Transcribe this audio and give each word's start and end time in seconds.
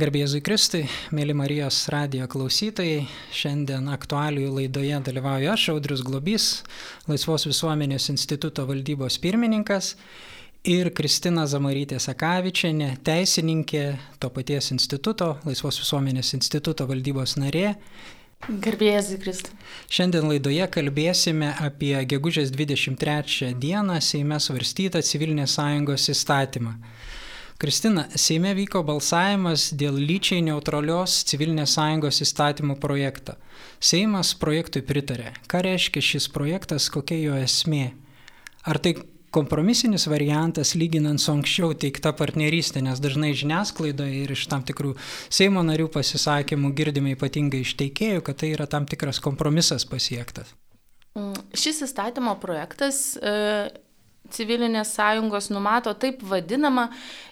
Garbėzui 0.00 0.38
Kristui, 0.40 0.86
mėly 1.12 1.34
Marijos 1.36 1.76
radijo 1.92 2.24
klausytojai, 2.30 3.02
šiandien 3.36 3.90
aktualijų 3.92 4.52
laidoje 4.54 5.00
dalyvauju 5.04 5.50
aš, 5.52 5.64
Audrius 5.74 6.00
Globys, 6.06 6.46
Laisvos 7.10 7.44
visuomenės 7.44 8.06
instituto 8.12 8.64
valdybos 8.68 9.18
pirmininkas 9.20 9.90
ir 10.64 10.88
Kristina 10.96 11.44
Zamarytė 11.50 11.98
Sakavičianė, 12.00 12.94
teisininkė 13.04 13.84
to 14.22 14.30
paties 14.32 14.70
instituto, 14.72 15.34
Laisvos 15.44 15.82
visuomenės 15.82 16.32
instituto 16.38 16.88
valdybos 16.88 17.36
narė. 17.42 17.74
Garbėjai 18.48 19.20
Kristai. 19.20 19.52
Šiandien 19.92 20.30
laidoje 20.30 20.70
kalbėsime 20.78 21.52
apie 21.60 21.92
gegužės 22.08 22.54
23 22.56 23.52
dieną 23.60 24.00
Seime 24.00 24.40
svarstytą 24.40 25.04
civilinės 25.04 25.60
sąjungos 25.60 26.08
įstatymą. 26.14 26.78
Kristina, 27.60 28.06
Seime 28.16 28.54
vyko 28.56 28.80
balsavimas 28.88 29.66
dėl 29.76 29.98
lyčiai 30.00 30.40
neutralios 30.46 31.18
civilinės 31.28 31.74
sąjungos 31.76 32.22
įstatymų 32.24 32.78
projektą. 32.80 33.34
Seimas 33.76 34.30
projektui 34.40 34.80
pritarė. 34.80 35.34
Ką 35.44 35.60
reiškia 35.66 36.00
šis 36.00 36.30
projektas, 36.32 36.86
kokia 36.88 37.18
jo 37.20 37.34
esmė? 37.36 37.90
Ar 38.64 38.80
tai 38.80 38.94
kompromisinis 39.36 40.08
variantas 40.08 40.72
lyginant 40.72 41.20
su 41.20 41.34
anksčiau 41.34 41.76
teikta 41.76 42.14
partnerystė, 42.16 42.80
nes 42.86 43.04
dažnai 43.04 43.34
žiniasklaidoje 43.36 44.22
ir 44.22 44.32
iš 44.32 44.46
tam 44.48 44.64
tikrų 44.64 44.94
Seimo 45.28 45.60
narių 45.60 45.90
pasisakymų 45.92 46.72
girdime 46.80 47.12
ypatingai 47.12 47.60
iš 47.66 47.74
teikėjų, 47.82 48.24
kad 48.24 48.40
tai 48.40 48.54
yra 48.54 48.70
tam 48.72 48.88
tikras 48.88 49.20
kompromisas 49.20 49.84
pasiektas. 49.84 50.56
Mm, 51.12 51.36
šis 51.52 51.84
įstatymo 51.90 52.38
projektas 52.40 53.18
e, 53.20 53.68
civilinės 54.34 54.94
sąjungos 54.96 55.50
numato 55.50 55.94
taip 55.94 56.22
vadinamą 56.22 56.88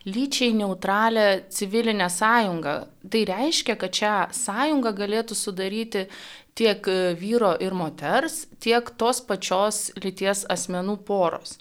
lyčiai 0.06 0.54
neutralią 0.58 1.28
civilinę 1.50 2.10
sąjungą. 2.10 2.74
Tai 3.10 3.22
reiškia, 3.32 3.78
kad 3.80 3.94
šią 3.94 4.16
sąjungą 4.34 4.92
galėtų 4.98 5.38
sudaryti 5.38 6.06
tiek 6.58 6.90
vyro 7.20 7.54
ir 7.62 7.74
moters, 7.74 8.46
tiek 8.60 8.90
tos 8.98 9.22
pačios 9.22 9.88
lyties 10.02 10.44
asmenų 10.50 10.98
poros. 11.06 11.58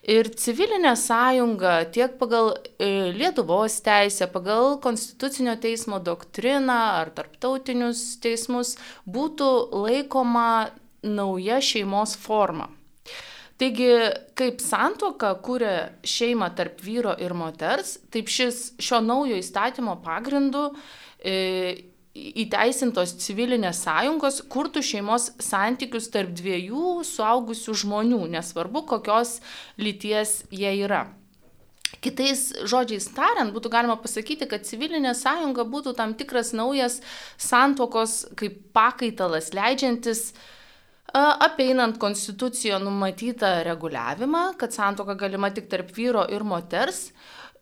Ir 0.00 0.30
civilinė 0.32 0.94
sąjunga 0.96 1.74
tiek 1.92 2.14
pagal 2.18 2.54
e, 2.56 3.12
Lietuvos 3.12 3.76
teisę, 3.84 4.30
pagal 4.32 4.78
Konstitucinio 4.80 5.58
teismo 5.60 6.00
doktriną 6.00 6.78
ar 7.02 7.10
tarptautinius 7.12 8.16
teismus 8.24 8.78
būtų 9.04 9.50
laikoma 9.84 10.70
nauja 11.04 11.60
šeimos 11.60 12.16
forma. 12.16 12.70
Taigi, 13.60 13.90
kaip 14.40 14.62
santuoka 14.64 15.34
kūrė 15.44 15.74
šeimą 16.08 16.46
tarp 16.56 16.78
vyro 16.80 17.12
ir 17.20 17.34
moters, 17.36 17.98
taip 18.08 18.30
šis 18.32 18.70
šio 18.80 19.02
naujo 19.04 19.36
įstatymo 19.36 19.98
pagrindu 20.00 20.62
e, 21.20 21.34
įteisintos 22.16 23.12
civilinės 23.20 23.82
sąjungos 23.84 24.38
kurtų 24.48 24.80
šeimos 24.80 25.26
santykius 25.44 26.08
tarp 26.14 26.32
dviejų 26.38 27.02
suaugusių 27.04 27.74
žmonių, 27.82 28.22
nesvarbu, 28.32 28.86
kokios 28.94 29.36
lyties 29.76 30.38
jie 30.48 30.72
yra. 30.86 31.02
Kitais 32.00 32.46
žodžiais 32.70 33.10
tariant, 33.12 33.52
būtų 33.52 33.74
galima 33.74 33.98
pasakyti, 34.00 34.48
kad 34.48 34.64
civilinė 34.64 35.12
sąjunga 35.18 35.66
būtų 35.68 35.92
tam 35.98 36.16
tikras 36.16 36.54
naujas 36.56 37.02
santokos 37.36 38.22
kaip 38.40 38.56
pakaitalas, 38.72 39.50
leidžiantis 39.52 40.30
uh, 40.30 40.40
apeinant 41.14 41.98
konstitucijoje 41.98 42.78
numatytą 42.84 43.50
reguliavimą, 43.66 44.54
kad 44.58 44.74
santoka 44.74 45.14
galima 45.18 45.50
tik 45.50 45.68
tarp 45.70 45.90
vyro 45.96 46.26
ir 46.30 46.44
moters, 46.44 47.10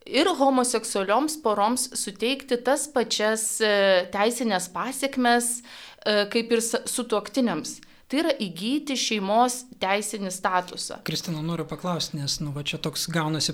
ir 0.09 0.29
homoseksualioms 0.39 1.39
poroms 1.45 1.89
suteikti 1.97 2.59
tas 2.65 2.87
pačias 2.93 3.61
e, 3.61 4.09
teisinės 4.13 4.71
pasiekmes 4.73 5.51
e, 5.59 6.25
kaip 6.33 6.53
ir 6.57 6.65
sutuoktiniams. 6.65 7.79
Tai 8.09 8.23
yra 8.23 8.31
įgyti 8.41 8.95
šeimos 8.97 9.59
teisinį 9.83 10.31
statusą. 10.33 10.97
Kristina, 11.05 11.43
noriu 11.45 11.67
paklausti, 11.69 12.17
nes 12.17 12.39
nu, 12.41 12.55
va, 12.55 12.63
čia 12.65 12.79
toks 12.81 13.03
gaunasi 13.13 13.53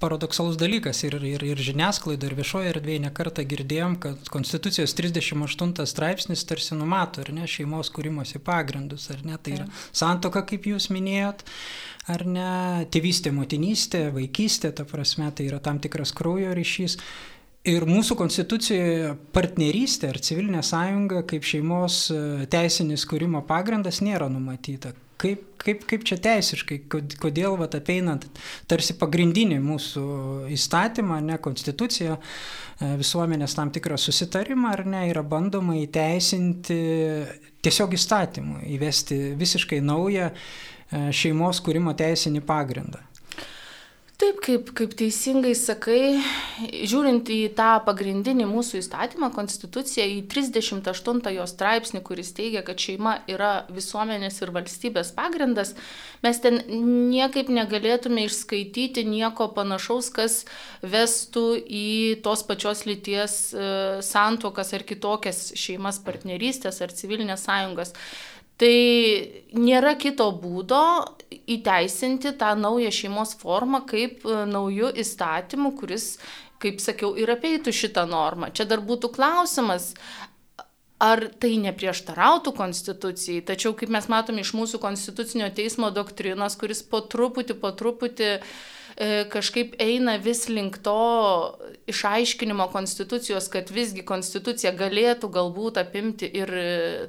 paradoksalus 0.00 0.56
dalykas 0.60 1.02
ir, 1.04 1.18
ir, 1.28 1.42
ir 1.44 1.60
žiniasklaida, 1.60 2.30
ir 2.30 2.36
viešoje 2.38 2.70
erdvėje 2.72 3.02
nekartą 3.04 3.44
girdėjom, 3.50 3.98
kad 4.00 4.30
Konstitucijos 4.32 4.96
38 4.96 5.84
straipsnis 5.92 6.46
tarsi 6.48 6.78
numato, 6.80 7.20
ar 7.20 7.28
ne, 7.36 7.44
šeimos 7.44 7.92
kūrimosi 7.92 8.40
pagrindus, 8.46 9.10
ar 9.12 9.20
ne, 9.28 9.36
tai 9.36 9.58
yra 9.58 9.66
santoka, 9.92 10.46
kaip 10.48 10.70
jūs 10.70 10.88
minėjot, 10.96 11.44
ar 12.08 12.24
ne, 12.24 12.54
tėvystė, 12.96 13.34
motinystė, 13.36 14.06
vaikystė, 14.16 14.72
ta 14.80 14.88
prasme, 14.88 15.28
tai 15.28 15.50
yra 15.52 15.60
tam 15.60 15.76
tikras 15.76 16.16
kraujo 16.16 16.56
ryšys. 16.56 16.96
Ir 17.68 17.84
mūsų 17.84 18.16
konstitucijoje 18.16 19.10
partnerystė 19.36 20.08
ar 20.14 20.18
civilinė 20.24 20.62
sąjunga 20.64 21.20
kaip 21.28 21.44
šeimos 21.44 22.06
e, 22.08 22.20
teisinis 22.48 23.04
kūrimo 23.08 23.42
pagrindas 23.44 23.98
nėra 24.00 24.30
numatyta. 24.32 24.94
Kaip, 25.20 25.42
kaip, 25.60 25.82
kaip 25.84 26.06
čia 26.08 26.16
teisiškai, 26.24 26.78
kodėl 27.20 27.58
vat, 27.60 27.76
apeinant 27.76 28.24
tarsi 28.70 28.96
pagrindinį 28.96 29.58
mūsų 29.60 30.04
įstatymą, 30.56 31.20
ne 31.20 31.36
konstituciją, 31.44 32.16
e, 32.16 32.94
visuomenės 33.02 33.58
tam 33.58 33.68
tikrą 33.76 34.00
susitarimą, 34.00 34.72
ar 34.78 34.86
ne, 34.88 35.04
yra 35.12 35.20
bandoma 35.20 35.76
įteisinti 35.82 36.80
tiesiog 37.60 37.92
įstatymų, 38.00 38.64
įvesti 38.78 39.20
visiškai 39.36 39.84
naują 39.84 40.30
e, 40.32 41.10
šeimos 41.12 41.60
kūrimo 41.60 41.92
teisinį 41.92 42.40
pagrindą. 42.48 43.04
Taip, 44.20 44.36
kaip, 44.44 44.66
kaip 44.76 44.92
teisingai 45.00 45.54
sakai, 45.56 46.18
žiūrint 46.60 47.30
į 47.32 47.38
tą 47.56 47.70
pagrindinį 47.86 48.44
mūsų 48.50 48.82
įstatymą, 48.82 49.30
konstituciją, 49.32 50.04
į 50.12 50.18
38 50.28 51.30
jo 51.32 51.46
straipsnį, 51.48 52.02
kuris 52.04 52.34
teigia, 52.36 52.60
kad 52.66 52.76
šeima 52.76 53.14
yra 53.32 53.64
visuomenės 53.72 54.42
ir 54.42 54.52
valstybės 54.52 55.14
pagrindas, 55.16 55.72
mes 56.20 56.40
ten 56.44 56.60
niekaip 57.08 57.48
negalėtume 57.48 58.26
išskaityti 58.26 59.06
nieko 59.08 59.48
panašaus, 59.56 60.10
kas 60.12 60.42
vestų 60.84 61.46
į 61.64 61.88
tos 62.20 62.44
pačios 62.44 62.84
lyties 62.90 63.38
e, 63.54 63.70
santokas 64.04 64.74
ar 64.76 64.84
kitokias 64.84 65.46
šeimas 65.56 66.02
partnerystės 66.04 66.82
ar 66.84 66.92
civilinės 66.92 67.48
sąjungas. 67.48 67.96
Tai 68.60 68.76
nėra 69.56 69.94
kito 69.96 70.26
būdo 70.36 70.80
įteisinti 71.48 72.34
tą 72.40 72.52
naują 72.60 72.90
šeimos 72.92 73.32
formą 73.40 73.80
kaip 73.88 74.26
e, 74.28 74.42
naujų 74.50 74.90
įstatymų, 75.00 75.72
kuris, 75.80 76.10
kaip 76.60 76.82
sakiau, 76.84 77.14
ir 77.16 77.32
apeitų 77.32 77.72
šitą 77.72 78.04
normą. 78.10 78.50
Čia 78.52 78.66
dar 78.68 78.82
būtų 78.84 79.12
klausimas, 79.14 79.94
ar 81.00 81.24
tai 81.40 81.54
neprieštarautų 81.62 82.52
konstitucijai, 82.58 83.40
tačiau 83.48 83.72
kaip 83.78 83.92
mes 83.94 84.10
matome 84.12 84.44
iš 84.44 84.52
mūsų 84.58 84.82
konstitucinio 84.82 85.48
teismo 85.56 85.88
doktrinos, 85.94 86.58
kuris 86.60 86.84
po 86.84 87.00
truputį, 87.00 87.56
po 87.62 87.72
truputį 87.72 88.34
uh, 88.36 88.52
kažkaip 89.32 89.78
eina 89.80 90.18
vis 90.20 90.42
link 90.48 90.76
to 90.84 91.56
išaiškinimo 91.88 92.66
konstitucijos, 92.68 93.46
kad 93.48 93.70
visgi 93.72 94.02
konstitucija 94.04 94.74
galėtų 94.76 95.30
galbūt 95.32 95.80
apimti 95.80 96.28
ir 96.28 96.52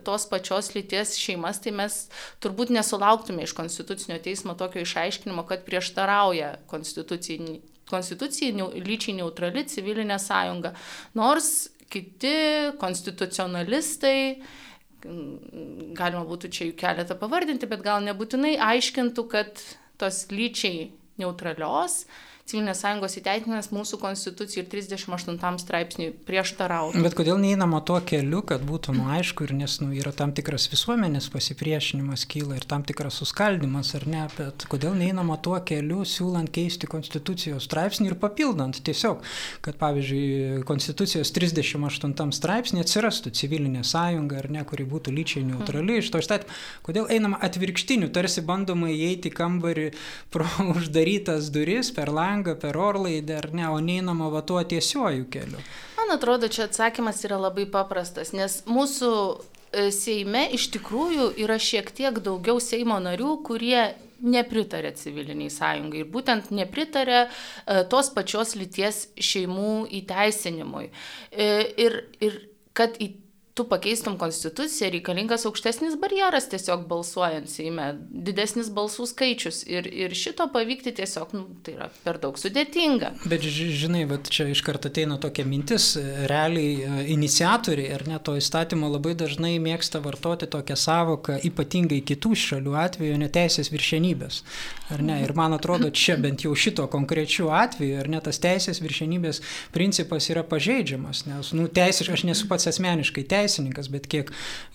tos 0.07 0.23
pačios 0.31 0.71
lyties 0.75 1.17
šeimas, 1.19 1.59
tai 1.59 1.73
mes 1.75 1.97
turbūt 2.43 2.71
nesulauktume 2.71 3.43
iš 3.43 3.55
konstitucinio 3.57 4.21
teismo 4.23 4.55
tokio 4.55 4.85
išaiškinimo, 4.85 5.43
kad 5.49 5.65
prieštarauja 5.67 6.53
konstitucijai, 6.71 7.59
konstitucijai 7.91 8.69
lyčiai 8.79 9.17
neutrali 9.19 9.65
civilinė 9.67 10.19
sąjunga. 10.21 10.71
Nors 11.19 11.51
kiti 11.91 12.71
konstitucionalistai, 12.79 14.39
galima 15.03 16.23
būtų 16.29 16.55
čia 16.55 16.69
jų 16.69 16.79
keletą 16.79 17.19
pavardinti, 17.19 17.67
bet 17.67 17.83
gal 17.83 17.99
nebūtinai 18.05 18.55
aiškintų, 18.63 19.27
kad 19.35 19.59
tos 19.99 20.23
lyčiai 20.31 20.91
neutralios 21.21 22.07
civilinės 22.49 22.81
sąjungos 22.83 23.15
įteisinimas 23.19 23.69
mūsų 23.71 23.99
konstitucijai 24.01 24.63
ir 24.63 24.69
38 24.71 25.59
straipsniui 25.61 26.11
prieštarauja. 26.27 27.01
Bet 27.03 27.15
kodėl 27.17 27.39
neįnama 27.41 27.81
tuo 27.87 27.99
keliu, 28.05 28.41
kad 28.47 28.63
būtų 28.67 28.95
nu 28.97 29.07
aišku 29.13 29.45
ir 29.47 29.53
nes 29.55 29.77
nu, 29.83 29.91
yra 29.95 30.13
tam 30.15 30.33
tikras 30.35 30.67
visuomenės 30.71 31.29
pasipriešinimas 31.33 32.25
kyla 32.31 32.57
ir 32.59 32.65
tam 32.69 32.83
tikras 32.87 33.19
suskaldimas, 33.21 33.93
ar 33.99 34.07
ne, 34.09 34.25
bet 34.37 34.65
kodėl 34.71 34.97
neįnama 34.99 35.37
tuo 35.43 35.59
keliu, 35.67 36.01
siūlant 36.07 36.51
keisti 36.53 36.89
konstitucijos 36.91 37.67
straipsnį 37.69 38.11
ir 38.11 38.17
papildant 38.21 38.81
tiesiog, 38.83 39.23
kad 39.65 39.79
pavyzdžiui 39.81 40.65
konstitucijos 40.67 41.31
38 41.35 42.35
straipsnį 42.35 42.83
atsirastų 42.83 43.33
civilinė 43.37 43.85
sąjunga, 43.87 44.41
ar 44.41 44.49
ne, 44.51 44.65
kuri 44.67 44.87
būtų 44.89 45.13
lyčiai 45.15 45.45
neutrali 45.47 46.01
iš 46.01 46.11
to 46.11 46.21
įstatymo. 46.23 46.59
Kodėl 46.85 47.07
einama 47.13 47.39
atvirkštiniu, 47.45 48.11
tarsi 48.13 48.43
bandoma 48.45 48.91
įeiti 48.91 49.31
kambarį 49.33 49.91
pro 50.33 50.47
uždarytas 50.73 51.51
duris 51.53 51.93
per 51.95 52.11
langą 52.11 52.30
langą, 52.31 52.55
per 52.59 52.77
orlaidę, 52.79 53.37
ar 53.43 53.51
ne, 53.53 53.69
o 53.69 53.79
neinama 53.79 54.29
va 54.33 54.41
tuo 54.41 54.63
tiesiuoju 54.63 55.27
keliu? 55.31 55.63
Man 55.97 56.15
atrodo, 56.15 56.49
čia 56.51 56.65
atsakymas 56.69 57.23
yra 57.27 57.39
labai 57.41 57.67
paprastas, 57.69 58.33
nes 58.33 58.63
mūsų 58.69 59.11
Seime 59.71 60.49
iš 60.51 60.65
tikrųjų 60.73 61.29
yra 61.39 61.55
šiek 61.55 61.93
tiek 61.95 62.17
daugiau 62.19 62.59
Seimo 62.59 62.97
narių, 62.99 63.37
kurie 63.47 63.93
nepritarė 64.19 64.91
civiliniai 64.99 65.47
sąjungai 65.53 66.01
ir 66.03 66.09
būtent 66.11 66.51
nepritarė 66.51 67.21
tos 67.89 68.11
pačios 68.11 68.51
lyties 68.59 69.05
šeimų 69.15 69.87
įteisinimui. 70.01 70.89
Ir, 71.31 71.97
ir 72.19 72.37
kad 72.75 72.99
į 72.99 73.13
tu 73.53 73.65
pakeistum 73.67 74.17
konstituciją, 74.17 74.89
reikalingas 74.91 75.45
aukštesnis 75.45 75.97
barjeras 75.99 76.47
tiesiog 76.49 76.85
balsuojant 76.87 77.49
Seime, 77.51 77.87
didesnis 78.09 78.69
balsų 78.71 79.07
skaičius 79.11 79.61
ir, 79.67 79.87
ir 79.91 80.15
šito 80.15 80.47
pavykti 80.53 80.93
tiesiog, 80.95 81.33
nu, 81.35 81.43
tai 81.65 81.75
yra 81.75 81.89
per 82.05 82.19
daug 82.21 82.39
sudėtinga. 82.39 83.11
Bet 83.27 83.43
žinai, 83.43 84.05
va, 84.07 84.21
čia 84.23 84.47
iš 84.53 84.61
karto 84.63 84.87
ateina 84.91 85.17
tokia 85.21 85.43
mintis, 85.47 85.89
realiai 86.31 86.77
e, 86.79 87.01
iniciatoriai 87.11 87.91
ar 87.97 88.05
ne 88.07 88.21
to 88.23 88.37
įstatymo 88.39 88.87
labai 88.93 89.17
dažnai 89.19 89.57
mėgsta 89.63 89.99
vartoti 90.03 90.47
tokią 90.51 90.79
savoką, 90.79 91.41
ypatingai 91.51 91.99
kitų 92.07 92.31
šalių 92.45 92.77
atveju, 92.85 93.19
neteisės 93.19 93.71
viršenybės. 93.73 94.41
Ar 94.95 95.03
ne? 95.03 95.19
Ir 95.25 95.35
man 95.35 95.57
atrodo, 95.57 95.91
čia 95.91 96.15
bent 96.19 96.45
jau 96.47 96.55
šito 96.55 96.87
konkrečiu 96.91 97.51
atveju, 97.55 97.99
ar 97.99 98.07
ne 98.11 98.23
tas 98.23 98.39
teisės 98.43 98.79
viršenybės 98.83 99.43
principas 99.75 100.31
yra 100.31 100.43
pažeidžiamas, 100.47 101.25
nes, 101.27 101.51
nu, 101.57 101.67
teisiškai, 101.71 102.15
aš 102.15 102.25
nesu 102.31 102.47
pats 102.51 102.71
asmeniškai 102.71 103.27
teisės 103.27 103.40
teisininkas, 103.41 103.89
bet 103.91 104.07
kiek, 104.11 104.31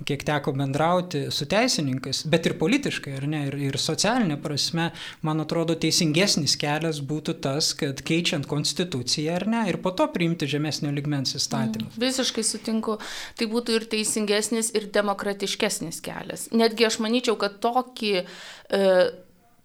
kiek 0.07 0.25
teko 0.27 0.53
bendrauti 0.57 1.27
su 1.35 1.47
teisininkais, 1.51 2.25
bet 2.31 2.49
ir 2.51 2.57
politiškai, 2.61 3.17
ar 3.21 3.27
ne, 3.31 3.43
ir, 3.51 3.59
ir 3.69 3.79
socialinė 3.81 4.39
prasme, 4.43 4.91
man 5.27 5.43
atrodo, 5.45 5.77
teisingesnis 5.81 6.57
kelias 6.61 7.01
būtų 7.07 7.39
tas, 7.47 7.73
kad 7.79 8.03
keičiant 8.07 8.49
konstituciją, 8.51 9.37
ar 9.41 9.47
ne, 9.51 9.65
ir 9.71 9.81
po 9.85 9.95
to 9.97 10.09
priimti 10.13 10.49
žemesnio 10.51 10.93
ligmens 10.95 11.37
įstatymus. 11.39 11.95
Mm, 11.95 12.07
visiškai 12.07 12.47
sutinku, 12.47 12.99
tai 13.39 13.51
būtų 13.51 13.81
ir 13.81 13.87
teisingesnis, 13.97 14.73
ir 14.77 14.91
demokratiškesnis 14.95 16.03
kelias. 16.05 16.49
Netgi 16.57 16.89
aš 16.89 17.01
manyčiau, 17.05 17.39
kad 17.41 17.61
tokį 17.63 18.13
e, 18.23 18.83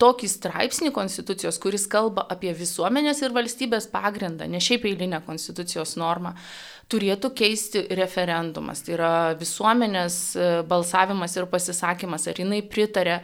tokį 0.02 0.30
straipsnį 0.32 0.92
konstitucijos, 0.96 1.60
kuris 1.62 1.86
kalba 1.92 2.26
apie 2.34 2.54
visuomenės 2.58 3.22
ir 3.22 3.36
valstybės 3.36 3.88
pagrindą, 3.92 4.48
ne 4.50 4.62
šiaip 4.64 4.88
eilinę 4.90 5.22
konstitucijos 5.28 5.94
normą, 6.02 6.34
turėtų 6.92 7.32
keisti 7.38 7.86
referendumas. 7.98 8.84
Tai 8.86 8.96
yra 8.98 9.14
visuomenės 9.40 10.20
e, 10.36 10.52
balsavimas 10.68 11.38
ir 11.38 11.48
pasisakymas, 11.52 12.28
ar 12.28 12.42
jinai 12.42 12.60
pritarė 12.68 13.18
e, 13.20 13.24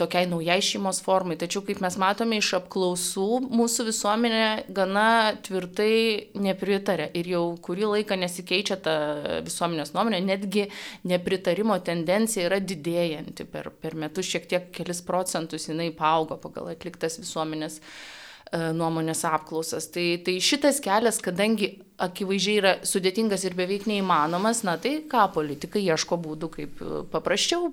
tokiai 0.00 0.28
naujai 0.28 0.58
šeimos 0.64 1.00
formai. 1.04 1.38
Tačiau, 1.40 1.62
kaip 1.66 1.80
mes 1.84 1.96
matome 2.00 2.40
iš 2.42 2.52
apklausų, 2.60 3.26
mūsų 3.48 3.88
visuomenė 3.88 4.44
gana 4.76 5.08
tvirtai 5.46 5.94
nepritarė 6.36 7.08
ir 7.18 7.32
jau 7.32 7.42
kurį 7.64 7.88
laiką 7.94 8.20
nesikeičia 8.20 8.78
ta 8.84 8.98
visuomenės 9.46 9.94
nuomonė, 9.96 10.20
netgi 10.28 10.68
nepritarimo 11.08 11.80
tendencija 11.84 12.46
yra 12.50 12.60
didėjanti. 12.60 13.48
Per, 13.48 13.72
per 13.72 13.98
metus 13.98 14.28
šiek 14.28 14.48
tiek 14.50 14.70
kelis 14.76 15.02
procentus 15.06 15.70
jinai 15.70 15.90
paaugo 15.96 16.36
pagal 16.42 16.72
atliktas 16.74 17.18
visuomenės 17.22 17.80
e, 17.80 18.70
nuomonės 18.76 19.24
apklausas. 19.32 19.88
Tai, 19.94 20.08
tai 20.26 20.38
šitas 20.44 20.82
kelias, 20.84 21.22
kadangi 21.24 21.78
akivaizdžiai 21.98 22.58
yra 22.60 22.72
sudėtingas 22.86 23.42
ir 23.46 23.56
beveik 23.58 23.88
neįmanomas, 23.90 24.62
na 24.66 24.76
tai 24.80 25.00
ką 25.10 25.24
politikai 25.34 25.82
ieško 25.82 26.18
būdų, 26.22 26.50
kaip 26.54 26.82
e, 26.82 27.00
paprasčiau 27.10 27.72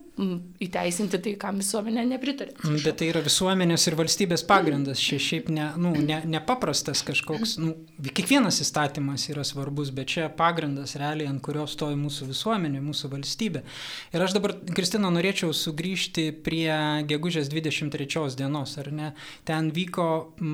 įteisinti 0.66 1.20
tai, 1.22 1.36
kam 1.42 1.60
visuomenė 1.62 2.06
nepritarė. 2.10 2.56
Bet 2.84 2.98
tai 3.02 3.12
yra 3.12 3.22
visuomenės 3.26 3.86
ir 3.86 3.98
valstybės 4.00 4.46
pagrindas, 4.50 5.02
čia 5.02 5.20
šiaip 5.22 5.52
ne, 5.54 5.68
nu, 5.82 5.94
ne, 6.02 6.22
nepaprastas 6.30 7.04
kažkoks, 7.06 7.58
nu, 7.62 7.76
kiekvienas 8.06 8.60
įstatymas 8.66 9.28
yra 9.30 9.46
svarbus, 9.46 9.94
bet 9.96 10.16
čia 10.16 10.32
pagrindas 10.34 10.98
realiai, 10.98 11.30
ant 11.30 11.44
kurios 11.46 11.78
stovi 11.78 12.00
mūsų 12.00 12.32
visuomenė, 12.32 12.82
mūsų 12.86 13.12
valstybė. 13.14 13.62
Ir 14.16 14.26
aš 14.26 14.38
dabar, 14.40 14.56
Kristina, 14.74 15.14
norėčiau 15.14 15.54
sugrįžti 15.54 16.32
prie 16.46 16.74
gegužės 17.10 17.52
23 17.54 18.40
dienos, 18.42 18.78
ar 18.82 18.90
ne? 18.96 19.14
Ten 19.46 19.70
vyko 19.76 20.10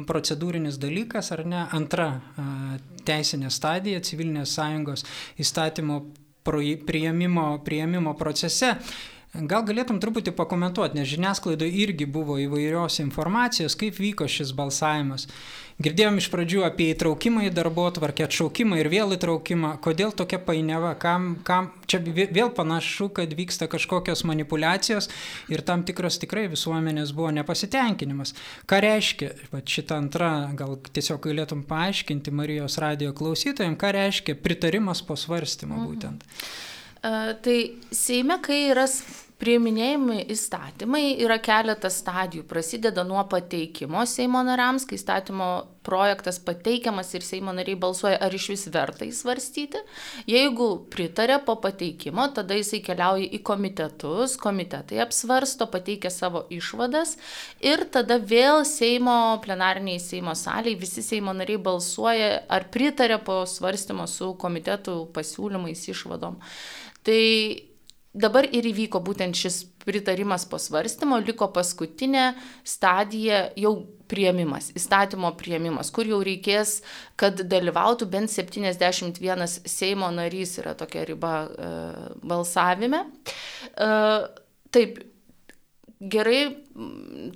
procedūrinis 0.09 0.79
dalykas, 0.81 1.31
ar 1.31 1.45
ne? 1.47 1.65
Antra 1.71 2.12
teisinė 3.07 3.50
stadija 3.61 4.01
civilinės 4.01 4.57
sąjungos 4.57 5.05
įstatymo 5.41 6.01
prieimimo, 6.43 7.47
prieimimo 7.65 8.15
procese. 8.17 8.73
Gal 9.31 9.63
galėtum 9.63 10.01
truputį 10.03 10.33
pakomentuoti, 10.35 10.97
nes 10.99 11.07
žiniasklaidoje 11.07 11.71
irgi 11.85 12.03
buvo 12.03 12.35
įvairios 12.35 12.99
informacijos, 12.99 13.77
kaip 13.79 13.95
vyko 13.95 14.25
šis 14.27 14.49
balsavimas. 14.51 15.29
Girdėjom 15.81 16.17
iš 16.19 16.25
pradžių 16.33 16.65
apie 16.67 16.89
įtraukimą 16.91 17.45
į 17.47 17.53
darbo 17.55 17.85
tvarkę, 17.95 18.25
atšaukimą 18.27 18.81
ir 18.81 18.89
vėl 18.91 19.15
įtraukimą. 19.15 19.77
Kodėl 19.81 20.11
tokia 20.19 20.35
painiava? 20.43 20.91
Kam, 20.99 21.37
kam? 21.47 21.69
Čia 21.87 22.01
vėl 22.03 22.51
panašu, 22.57 23.07
kad 23.15 23.31
vyksta 23.37 23.69
kažkokios 23.71 24.25
manipulacijos 24.27 25.07
ir 25.49 25.63
tam 25.63 25.85
tikras 25.87 26.19
tikrai 26.19 26.49
visuomenės 26.51 27.15
buvo 27.15 27.31
nepasitenkinimas. 27.39 28.35
Ką 28.67 28.81
reiškia, 28.83 29.31
va, 29.55 29.63
šitą 29.63 30.01
antrą, 30.03 30.33
gal 30.59 30.75
tiesiog 30.91 31.23
galėtum 31.23 31.63
paaiškinti 31.71 32.35
Marijos 32.35 32.75
radio 32.83 33.15
klausytojams, 33.15 33.79
ką 33.79 33.95
reiškia 33.95 34.35
pritarimas 34.43 35.01
po 35.07 35.15
svarstymo 35.15 35.79
mhm. 35.79 35.87
būtent. 35.87 36.27
Mhm. 36.27 36.69
Tai 37.01 37.57
Seime, 37.89 38.38
kai 38.45 38.68
yra 38.69 38.86
priiminėjami 39.42 40.19
įstatymai, 40.30 41.15
yra 41.25 41.39
keletas 41.42 41.95
stadijų. 42.03 42.44
Prasideda 42.45 43.01
nuo 43.07 43.24
pateikimo 43.30 44.03
Seimo 44.06 44.44
nariams, 44.45 44.86
kai 44.86 45.00
įstatymo 45.00 45.48
projektas 45.81 46.38
pateikiamas 46.45 47.09
ir 47.18 47.25
Seimo 47.25 47.50
nariai 47.57 47.80
balsuoja, 47.81 48.19
ar 48.21 48.36
iš 48.38 48.51
vis 48.51 48.68
verta 48.69 49.07
įsvarstyti. 49.07 49.81
Jeigu 50.30 50.68
pritarė 50.94 51.39
po 51.48 51.56
pateikimo, 51.63 52.27
tada 52.36 52.59
jisai 52.59 52.83
keliauja 52.86 53.31
į 53.33 53.39
komitetus, 53.50 54.38
komitetai 54.42 55.01
apsvarsto, 55.01 55.65
pateikia 55.74 56.13
savo 56.13 56.44
išvadas 56.53 57.15
ir 57.65 57.88
tada 57.89 58.19
vėl 58.21 58.62
Seimo 58.69 59.39
plenariniai 59.42 59.98
Seimo 60.03 60.38
saliai 60.38 60.77
visi 60.77 61.01
Seimo 61.01 61.33
nariai 61.33 61.57
balsuoja, 61.65 62.44
ar 62.45 62.69
pritarė 62.69 63.18
po 63.25 63.42
svarstymo 63.50 64.06
su 64.06 64.36
komitetų 64.38 65.00
pasiūlymais, 65.18 65.88
išvadom. 65.95 66.38
Tai 67.07 67.21
dabar 68.13 68.48
ir 68.51 68.68
įvyko 68.71 69.01
būtent 69.03 69.38
šis 69.38 69.63
pritarimas 69.86 70.45
po 70.45 70.59
svarstymo, 70.62 71.18
liko 71.24 71.48
paskutinė 71.53 72.31
stadija 72.68 73.48
jau 73.57 73.74
prieimimas, 74.12 74.69
įstatymo 74.75 75.31
prieimimas, 75.39 75.92
kur 75.95 76.09
jau 76.09 76.19
reikės, 76.25 76.81
kad 77.19 77.39
dalyvautų 77.48 78.09
bent 78.12 78.33
71 78.33 79.48
Seimo 79.71 80.12
narys 80.13 80.57
yra 80.62 80.75
tokia 80.77 81.06
riba 81.07 81.36
e, 81.48 81.71
balsavime. 82.27 83.06
E, 83.71 83.89
taip, 84.75 85.00
gerai 86.01 86.42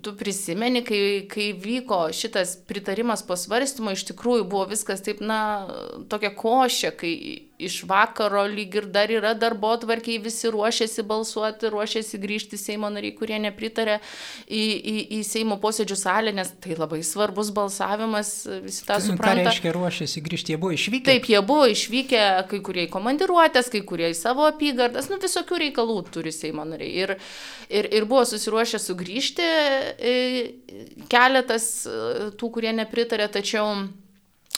tu 0.01 0.15
prisimeni, 0.17 0.81
kai, 0.85 1.27
kai 1.31 1.49
vyko 1.59 2.05
šitas 2.15 2.55
pritarimas 2.67 3.23
po 3.27 3.35
svarstymo, 3.39 3.91
iš 3.91 4.05
tikrųjų 4.11 4.45
buvo 4.47 4.63
viskas 4.69 5.03
taip, 5.03 5.19
na, 5.19 5.67
tokia 6.11 6.31
košė, 6.35 6.93
kai 6.95 7.11
iš 7.59 7.81
vakaro 7.87 8.43
lyg 8.51 8.73
ir 8.75 8.87
dar 8.91 9.11
yra 9.11 9.33
darbo 9.39 9.71
tvarkiai, 9.79 10.19
visi 10.23 10.49
ruošiasi 10.51 11.03
balsuoti, 11.07 11.69
ruošiasi 11.71 12.19
grįžti 12.19 12.59
Seimo 12.59 12.89
nariai, 12.91 13.15
kurie 13.15 13.37
nepritarė 13.43 13.97
į, 14.47 14.63
į, 14.63 14.95
į 15.17 15.19
Seimo 15.27 15.59
posėdžių 15.63 15.97
salę, 15.99 16.33
nes 16.35 16.51
tai 16.63 16.75
labai 16.79 17.01
svarbus 17.07 17.51
balsavimas, 17.55 18.33
visi 18.63 18.83
tą 18.87 18.99
supranta. 19.03 19.45
Ką 19.45 19.51
reiškia 19.51 19.75
ruošiasi 19.75 20.23
grįžti, 20.25 20.55
jie 20.55 20.59
buvo 20.59 20.75
išvykę? 20.75 21.07
Taip, 21.11 21.29
jie 21.31 21.43
buvo 21.47 21.67
išvykę, 21.71 22.23
kai 22.51 22.61
kurie 22.65 22.87
į 22.87 22.91
komandiruotės, 22.95 23.71
kai 23.71 23.83
kurie 23.87 24.11
į 24.11 24.19
savo 24.19 24.47
apygardas, 24.49 25.07
nu 25.11 25.19
visokių 25.23 25.61
reikalų 25.67 26.01
turi 26.11 26.35
Seimo 26.35 26.67
nariai. 26.67 26.91
Ir, 27.05 27.15
ir, 27.71 27.87
ir 27.87 28.09
buvo 28.09 28.25
susiruošę 28.27 28.83
sugrįžti 28.83 29.24
keletas 31.11 31.67
tų, 32.39 32.49
kurie 32.57 32.73
nepritarė, 32.75 33.29
tačiau 33.33 33.69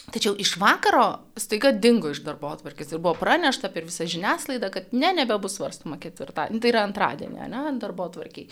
Tačiau 0.07 0.37
iš 0.39 0.53
vakaro 0.55 1.07
staiga 1.35 1.73
dingo 1.75 2.07
iš 2.13 2.21
darbo 2.23 2.47
atvarkės 2.47 2.93
ir 2.93 3.01
buvo 3.03 3.11
pranešta 3.19 3.67
per 3.73 3.83
visą 3.83 4.05
žiniasklaidą, 4.07 4.69
kad 4.71 4.93
ne, 4.95 5.09
nebebus 5.17 5.57
svarstama 5.57 5.97
ketvirtadienį, 5.99 6.61
tai 6.63 6.71
yra 6.71 6.85
antradienį, 6.87 7.47
ne, 7.51 7.63
darbo 7.81 8.05
atvarkiai. 8.07 8.47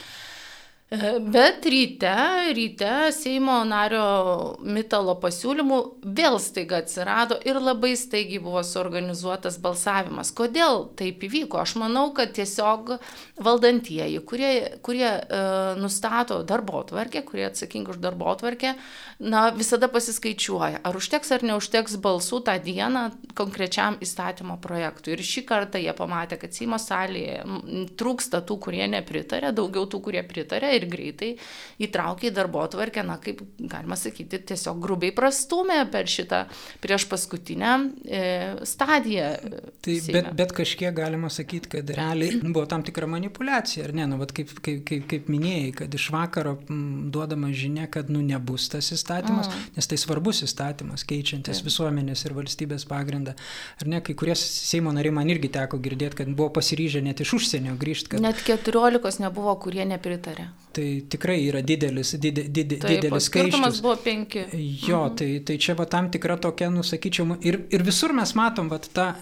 Bet 1.31 1.65
ryte, 1.65 2.15
ryte 2.53 2.89
Seimo 3.09 3.55
nario 3.65 4.03
Mitalo 4.61 5.15
pasiūlymų 5.17 5.79
vėl 6.13 6.35
staiga 6.37 6.77
atsirado 6.83 7.39
ir 7.41 7.57
labai 7.57 7.95
staigiai 7.97 8.37
buvo 8.37 8.61
suorganizuotas 8.61 9.57
balsavimas. 9.63 10.29
Kodėl 10.37 10.83
taip 10.93 11.25
įvyko? 11.25 11.57
Aš 11.63 11.73
manau, 11.81 12.11
kad 12.13 12.35
tiesiog 12.37 12.91
valdantieji, 13.41 14.19
kurie, 14.29 14.51
kurie 14.85 15.07
e, 15.09 15.39
nustato 15.81 16.43
darbo 16.45 16.83
tvarkę, 16.85 17.23
kurie 17.25 17.47
atsakingi 17.49 17.95
už 17.95 17.97
darbo 18.05 18.29
tvarkę, 18.37 18.75
na, 19.25 19.47
visada 19.57 19.89
pasiskaičiuoja, 19.89 20.83
ar 20.85 21.01
užteks 21.01 21.33
ar 21.33 21.47
neužteks 21.49 21.97
balsų 22.05 22.43
tą 22.45 22.59
dieną 22.61 23.07
konkrečiam 23.33 23.97
įstatymo 24.05 24.59
projektui. 24.61 25.17
Ir 25.17 25.25
šį 25.25 25.47
kartą 25.49 25.81
jie 25.81 25.97
pamatė, 25.97 26.37
kad 26.45 26.53
Seimo 26.53 26.77
salėje 26.77 27.41
trūksta 27.97 28.45
tų, 28.45 28.61
kurie 28.69 28.85
nepritarė, 28.93 29.49
daugiau 29.49 29.89
tų, 29.89 30.05
kurie 30.05 30.21
pritarė 30.21 30.74
ir 30.77 30.87
greitai 30.91 31.31
įtraukė 31.81 32.29
į 32.29 32.33
darbo 32.35 32.63
tvarkę, 32.71 33.03
na, 33.05 33.17
kaip 33.21 33.41
galima 33.59 33.97
sakyti, 33.99 34.39
tiesiog 34.51 34.79
grubiai 34.83 35.13
prastumė 35.15 35.81
per 35.91 36.09
šitą 36.11 36.45
prieš 36.83 37.07
paskutinę 37.11 37.73
e, 38.05 38.21
stadiją. 38.67 39.31
Tai, 39.85 39.97
bet, 40.15 40.31
bet 40.37 40.55
kažkiek 40.55 40.95
galima 40.95 41.31
sakyti, 41.33 41.71
kad 41.77 41.95
realiai 41.97 42.39
buvo 42.43 42.65
tam 42.69 42.83
tikra 42.85 43.09
manipulacija, 43.09 43.87
ar 43.87 43.95
ne, 43.95 44.07
nu, 44.11 44.19
kaip, 44.25 44.53
kaip, 44.65 44.83
kaip, 44.87 45.07
kaip 45.11 45.29
minėjai, 45.31 45.71
kad 45.81 45.97
iš 45.97 46.09
vakaro 46.15 46.57
m, 46.69 47.09
duodama 47.13 47.51
žinia, 47.55 47.87
kad 47.91 48.09
nu, 48.13 48.23
nebus 48.25 48.69
tas 48.71 48.91
įstatymas, 48.95 49.49
mm. 49.49 49.75
nes 49.77 49.91
tai 49.91 49.99
svarbus 50.01 50.43
įstatymas, 50.45 51.05
keičiantis 51.07 51.61
Taip. 51.61 51.69
visuomenės 51.69 52.25
ir 52.27 52.35
valstybės 52.37 52.87
pagrindą. 52.89 53.35
Ar 53.81 53.91
ne, 53.91 54.01
kai 54.05 54.15
kurie 54.17 54.35
Seimo 54.39 54.93
nariai 54.95 55.13
man 55.15 55.29
irgi 55.31 55.51
teko 55.53 55.79
girdėti, 55.83 56.21
kad 56.21 56.31
buvo 56.35 56.51
pasiryžę 56.57 57.01
net 57.05 57.21
iš 57.23 57.35
užsienio 57.39 57.75
grįžti. 57.79 58.13
Kad... 58.13 58.23
Net 58.25 58.41
14 58.45 59.23
nebuvo, 59.23 59.55
kurie 59.61 59.85
nepritarė. 59.87 60.49
Tai 60.75 60.87
tikrai 61.07 61.37
yra 61.47 61.61
didelis, 61.63 62.09
did, 62.19 62.41
did, 62.51 62.73
Taip, 62.81 62.89
didelis 62.89 63.29
skaičius. 63.29 63.53
Skirtumas 63.53 63.77
buvo 63.83 63.95
5. 64.03 64.35
Jo, 64.87 65.05
mhm. 65.05 65.15
tai, 65.15 65.29
tai 65.47 65.55
čia 65.61 65.77
va 65.79 65.85
tam 65.87 66.09
tikra 66.11 66.35
tokia, 66.41 66.67
nusakyčiau, 66.73 67.37
ir, 67.47 67.61
ir 67.71 67.85
visur 67.87 68.11
mes 68.17 68.35
matom 68.35 68.67
va 68.71 68.81
tą 68.83 69.13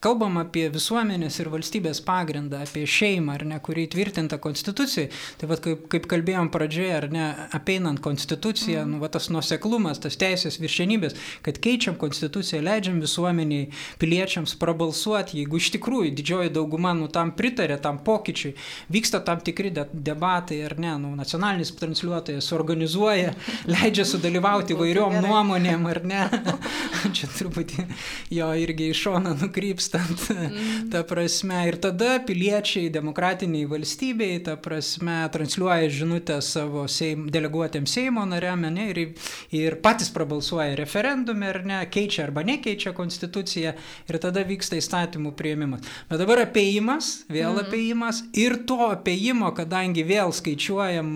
kalbam 0.00 0.38
apie 0.40 0.64
visuomenės 0.72 1.36
ir 1.42 1.50
valstybės 1.52 2.00
pagrindą, 2.06 2.62
apie 2.64 2.86
šeimą, 2.88 3.34
ar 3.36 3.44
ne, 3.50 3.58
kuri 3.60 3.84
įtvirtinta 3.84 4.38
konstitucijai. 4.40 5.10
Tai 5.40 5.50
vad 5.50 5.60
kaip, 5.64 5.82
kaip 5.92 6.06
kalbėjom 6.08 6.48
pradžioje, 6.52 6.94
ar 6.96 7.06
ne, 7.12 7.26
apeinant 7.56 8.00
konstituciją, 8.00 8.86
mm. 8.86 8.94
nu, 8.94 9.00
va, 9.02 9.10
tas 9.12 9.28
nuseklumas, 9.32 10.00
tas 10.00 10.16
teisės 10.20 10.56
viršenybės, 10.62 11.16
kad 11.44 11.60
keičiam 11.60 11.98
konstituciją, 12.00 12.62
leidžiam 12.64 13.00
visuomeniai, 13.04 13.68
piliečiams 14.00 14.56
prabalsuoti, 14.60 15.42
jeigu 15.42 15.60
iš 15.60 15.68
tikrųjų 15.76 16.14
didžioji 16.16 16.54
dauguma 16.56 16.94
nu, 16.96 17.10
tam 17.12 17.34
pritarė, 17.36 17.76
tam 17.84 18.00
pokyčiui, 18.06 18.54
vyksta 18.88 19.20
tam 19.26 19.44
tikri 19.44 19.74
de 19.76 19.84
debatai, 19.92 20.62
ar 20.64 20.78
ne, 20.80 20.94
nu, 21.04 21.12
nacionalinis 21.18 21.74
transliuotojas 21.76 22.50
organizuoja, 22.56 23.36
leidžia 23.76 24.08
sudalyvauti 24.08 24.80
vairiom 24.80 25.20
nuomonėm, 25.28 25.86
ar 25.92 26.02
ne. 26.08 26.24
Čia 27.16 27.28
truputį 27.36 27.84
jo 28.32 28.48
irgi 28.64 28.90
iš 28.94 29.04
šono 29.04 29.36
nukryps 29.36 29.89
vykstant, 29.90 30.30
mm. 30.30 30.90
ta 30.90 31.02
prasme. 31.04 31.68
Ir 31.68 31.76
tada 31.80 32.18
piliečiai 32.24 32.90
demokratiniai 32.90 33.66
valstybei, 33.68 34.40
ta 34.44 34.56
prasme, 34.56 35.28
transliuoja 35.32 35.88
žinutę 35.90 36.40
savo 36.42 36.86
seim, 36.88 37.28
deleguotėms 37.30 37.90
Seimo 37.90 38.24
nariam, 38.26 38.60
ne, 38.60 38.90
ir, 38.90 39.14
ir 39.50 39.78
patys 39.82 40.10
prabalsuoja 40.14 40.76
referendume, 40.78 41.48
ar 41.50 41.62
ne, 41.66 41.80
keičia 41.90 42.24
arba 42.28 42.44
nekeičia 42.46 42.92
konstituciją, 42.94 43.74
ir 44.08 44.20
tada 44.22 44.44
vyksta 44.46 44.78
įstatymų 44.78 45.34
prieimimas. 45.36 45.84
Bet 46.10 46.22
dabar 46.22 46.44
apėjimas, 46.46 47.26
vėl 47.28 47.54
mm. 47.54 47.66
apėjimas, 47.66 48.22
ir 48.38 48.60
to 48.66 48.92
apėjimo, 48.92 49.52
kadangi 49.56 50.06
vėl 50.06 50.34
skaičiuojam, 50.34 51.10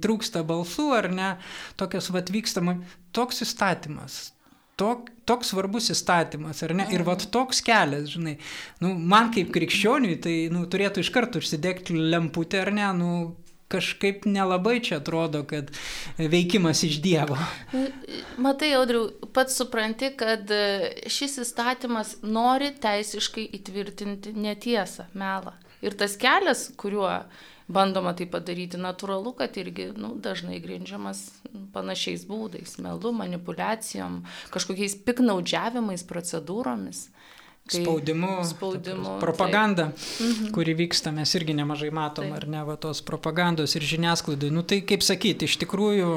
trūksta 0.00 0.44
balsų, 0.46 0.90
ar 0.96 1.10
ne, 1.12 1.30
tokias 1.80 2.10
vat 2.14 2.32
vykstama, 2.32 2.80
toks 3.12 3.44
įstatymas 3.44 4.30
tok, 4.80 5.10
toks 5.28 5.52
svarbus 5.52 5.90
įstatymas, 5.94 6.64
ar 6.66 6.74
ne? 6.78 6.88
Ir 6.94 7.04
vat 7.06 7.26
toks 7.34 7.60
kelias, 7.66 8.08
žinai, 8.14 8.38
nu, 8.82 8.94
man 8.96 9.30
kaip 9.34 9.52
krikščioniui, 9.54 10.16
tai 10.24 10.34
nu, 10.54 10.64
turėtų 10.70 11.04
iš 11.04 11.12
karto 11.14 11.42
užsidegti 11.42 11.96
lemputę, 11.96 12.64
ar 12.64 12.72
ne, 12.74 12.88
nu, 12.98 13.12
kažkaip 13.70 14.24
nelabai 14.26 14.80
čia 14.82 14.98
atrodo, 14.98 15.44
kad 15.46 15.70
veikimas 16.18 16.82
iš 16.86 16.98
Dievo. 17.04 17.38
Matai, 18.42 18.72
Audriu, 18.78 19.04
pats 19.34 19.58
supranti, 19.60 20.10
kad 20.18 20.50
šis 21.06 21.38
įstatymas 21.44 22.16
nori 22.26 22.72
teisiškai 22.82 23.46
įtvirtinti 23.60 24.34
netiesą, 24.34 25.06
melą. 25.14 25.54
Ir 25.86 25.94
tas 25.96 26.18
kelias, 26.20 26.66
kuriuo 26.80 27.12
bandoma 27.70 28.12
tai 28.18 28.26
padaryti 28.30 28.80
natūralu, 28.80 29.32
kad 29.38 29.56
irgi 29.60 29.90
nu, 29.96 30.12
dažnai 30.20 30.60
grindžiamas 30.62 31.22
panašiais 31.74 32.26
būdais- 32.28 32.78
melu, 32.84 33.12
manipulacijom, 33.16 34.22
kažkokiais 34.54 34.98
piknaudžiavimais, 35.06 36.04
procedūromis. 36.04 37.08
Kai, 37.70 37.84
spaudimu, 37.84 38.44
spaudimu 38.44 39.18
propaganda, 39.20 39.92
taip. 39.94 40.50
kuri 40.54 40.74
vyksta, 40.74 41.12
mes 41.14 41.30
irgi 41.38 41.54
nemažai 41.54 41.90
matom, 41.94 42.24
taip. 42.26 42.36
ar 42.40 42.46
ne, 42.48 42.64
va, 42.66 42.74
tos 42.76 43.02
propagandos 43.06 43.76
ir 43.76 43.82
žiniasklaidai. 43.86 44.50
Nu 44.50 44.64
tai 44.66 44.80
kaip 44.82 45.04
sakyti, 45.06 45.46
iš 45.46 45.58
tikrųjų 45.62 46.08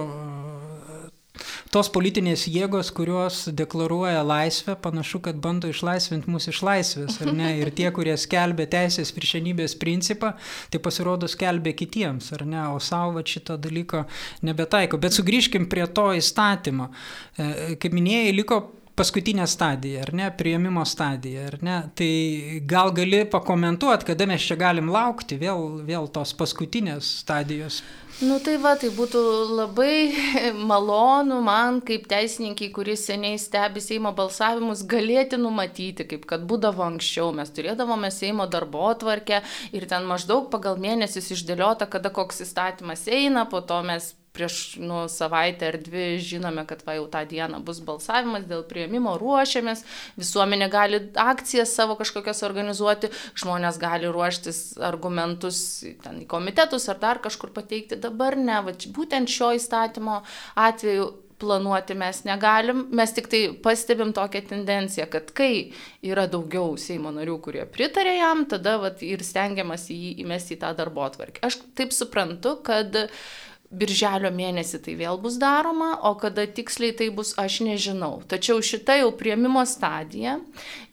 tos 1.73 1.89
politinės 1.93 2.45
jėgos, 2.51 2.91
kurios 2.93 3.43
deklaruoja 3.55 4.21
laisvę, 4.25 4.75
panašu, 4.83 5.23
kad 5.25 5.39
bando 5.41 5.71
išlaisvinti 5.71 6.29
mus 6.29 6.47
iš 6.51 6.61
laisvės, 6.65 7.17
ar 7.23 7.31
ne? 7.33 7.49
Ir 7.61 7.71
tie, 7.75 7.87
kurie 7.95 8.13
skelbia 8.19 8.67
teisės 8.69 9.13
viršenybės 9.15 9.75
principą, 9.81 10.35
tai 10.69 10.81
pasirodo 10.83 11.29
skelbia 11.31 11.73
kitiems, 11.77 12.29
ar 12.37 12.45
ne? 12.49 12.61
O 12.75 12.79
savo 12.83 13.23
šito 13.25 13.57
dalyko 13.61 14.05
nebetaiko. 14.45 15.01
Bet 15.01 15.17
sugrįžkim 15.17 15.67
prie 15.71 15.87
to 15.89 16.11
įstatymo. 16.19 16.91
E, 17.37 17.75
kaip 17.81 17.97
minėjai, 17.97 18.37
liko 18.37 18.61
paskutinė 18.97 19.47
stadija, 19.49 20.03
ar 20.05 20.13
ne, 20.13 20.29
prieimimo 20.37 20.83
stadija, 20.85 21.47
ar 21.49 21.57
ne, 21.65 21.77
tai 21.97 22.61
gal 22.69 22.93
gali 22.95 23.23
pakomentuoti, 23.29 24.11
kada 24.11 24.27
mes 24.29 24.45
čia 24.45 24.57
galim 24.59 24.91
laukti 24.93 25.39
vėl, 25.41 25.81
vėl 25.87 26.09
tos 26.13 26.35
paskutinės 26.37 27.09
stadijos. 27.23 27.81
Nu 28.21 28.37
tai 28.45 28.59
va, 28.61 28.75
tai 28.77 28.91
būtų 28.93 29.19
labai 29.57 30.13
malonu 30.71 31.39
man 31.43 31.81
kaip 31.85 32.05
teisininkiai, 32.11 32.69
kuris 32.75 33.07
seniai 33.09 33.39
stebi 33.41 33.81
Seimo 33.81 34.13
balsavimus, 34.15 34.85
galėti 34.89 35.39
numatyti, 35.41 36.05
kaip 36.07 36.27
kad 36.29 36.45
būdavo 36.47 36.85
anksčiau. 36.85 37.31
Mes 37.35 37.49
turėdavome 37.55 38.13
Seimo 38.13 38.45
darbo 38.45 38.85
atvarkę 38.91 39.41
ir 39.73 39.87
ten 39.89 40.05
maždaug 40.09 40.51
pagal 40.53 40.77
mėnesius 40.77 41.33
išdėliota, 41.33 41.89
kada 41.89 42.13
koks 42.13 42.45
įstatymas 42.45 43.07
eina, 43.09 43.47
po 43.49 43.65
to 43.65 43.81
mes 43.89 44.13
prieš 44.33 44.75
nu, 44.81 45.05
savaitę 45.09 45.67
ar 45.69 45.77
dvi 45.77 46.17
žinome, 46.17 46.65
kad 46.65 46.81
va 46.87 46.97
jau 46.97 47.05
tą 47.11 47.21
dieną 47.29 47.61
bus 47.65 47.79
balsavimas 47.85 48.47
dėl 48.49 48.63
prieimimo, 48.65 49.13
ruošiamės, 49.21 49.83
visuomenė 50.17 50.69
gali 50.73 51.01
akcijas 51.21 51.75
savo 51.77 51.97
kažkokias 51.99 52.41
organizuoti, 52.47 53.11
žmonės 53.39 53.77
gali 53.81 54.09
ruoštis 54.09 54.63
argumentus 54.81 55.59
ten 56.03 56.23
į 56.25 56.29
komitetus 56.33 56.89
ar 56.89 57.01
dar 57.03 57.21
kažkur 57.21 57.53
pateikti, 57.53 57.99
dabar 58.01 58.37
ne, 58.39 58.57
va, 58.65 58.73
būtent 58.73 59.29
šio 59.29 59.53
įstatymo 59.59 60.23
atveju 60.57 61.11
planuoti 61.43 61.95
mes 61.99 62.23
negalim, 62.25 62.85
mes 62.95 63.13
tik 63.13 63.27
tai 63.29 63.41
pastebim 63.63 64.13
tokią 64.15 64.43
tendenciją, 64.49 65.09
kad 65.11 65.29
kai 65.35 65.73
yra 66.05 66.25
daugiau 66.31 66.77
Seimo 66.79 67.11
narių, 67.13 67.37
kurie 67.43 67.65
pritarė 67.69 68.17
jam, 68.17 68.45
tada 68.49 68.77
vat, 68.81 69.03
ir 69.05 69.21
stengiamas 69.25 69.89
jį 69.91 70.15
įmesti 70.23 70.55
į 70.55 70.61
tą 70.63 70.71
darbo 70.77 71.03
atvarkį. 71.05 71.43
Aš 71.43 71.59
taip 71.77 71.91
suprantu, 71.95 72.55
kad 72.63 72.95
uh, 73.03 73.25
birželio 73.73 74.31
mėnesį 74.33 74.79
tai 74.85 74.95
vėl 74.99 75.19
bus 75.21 75.37
daroma, 75.41 75.93
o 76.07 76.13
kada 76.19 76.45
tiksliai 76.45 76.95
tai 76.97 77.09
bus, 77.15 77.33
aš 77.41 77.61
nežinau. 77.65 78.21
Tačiau 78.29 78.61
šita 78.63 78.99
jau 79.01 79.11
prieimimo 79.17 79.63
stadija, 79.69 80.37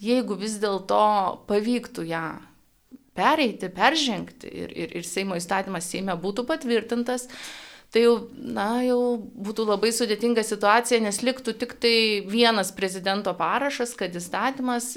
jeigu 0.02 0.38
vis 0.40 0.56
dėlto 0.62 1.00
pavyktų 1.50 2.06
ją 2.10 2.24
pereiti, 3.16 3.68
peržengti 3.74 4.48
ir, 4.48 4.72
ir, 4.72 4.96
ir 5.00 5.06
Seimo 5.06 5.36
įstatymas 5.38 5.88
Seime 5.90 6.16
būtų 6.20 6.46
patvirtintas, 6.48 7.26
tai 7.92 8.06
jau, 8.06 8.16
na, 8.34 8.80
jau 8.86 9.00
būtų 9.18 9.66
labai 9.68 9.92
sudėtinga 9.94 10.44
situacija, 10.46 11.02
nes 11.04 11.20
liktų 11.26 11.56
tik 11.60 11.76
tai 11.82 11.94
vienas 12.26 12.72
prezidento 12.72 13.34
parašas, 13.36 13.96
kad 13.98 14.14
įstatymas 14.16 14.94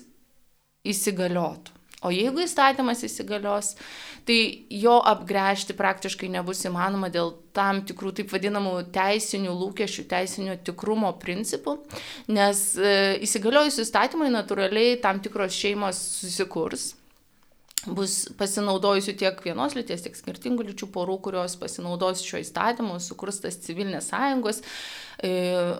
įsigaliotų. 0.88 1.83
O 2.04 2.12
jeigu 2.14 2.44
įstatymas 2.44 3.04
įsigalios, 3.08 3.74
tai 4.28 4.40
jo 4.72 4.98
apgręžti 5.14 5.76
praktiškai 5.78 6.30
nebus 6.32 6.64
įmanoma 6.68 7.10
dėl 7.14 7.34
tam 7.56 7.84
tikrų 7.88 8.14
taip 8.20 8.34
vadinamų 8.34 8.76
teisinių 8.96 9.54
lūkesčių, 9.60 10.08
teisinio 10.10 10.58
tikrumo 10.66 11.12
principų, 11.22 11.78
nes 12.34 12.66
e, 12.80 12.98
įsigaliojus 13.28 13.82
įstatymai 13.86 14.32
natūraliai 14.34 15.00
tam 15.04 15.22
tikros 15.24 15.56
šeimos 15.56 16.02
susikurs 16.24 16.92
bus 17.86 18.18
pasinaudojusių 18.40 19.16
tiek 19.20 19.40
vienos 19.44 19.76
lyties, 19.78 20.04
tiek 20.06 20.16
skirtingų 20.18 20.68
lyčių 20.70 20.90
porų, 20.94 21.18
kurios 21.28 21.58
pasinaudos 21.60 22.24
šio 22.26 22.42
įstatymu, 22.44 23.00
sukurs 23.04 23.42
tas 23.44 23.60
civilinės 23.66 24.10
sąjungos, 24.14 24.62
e, 25.20 25.34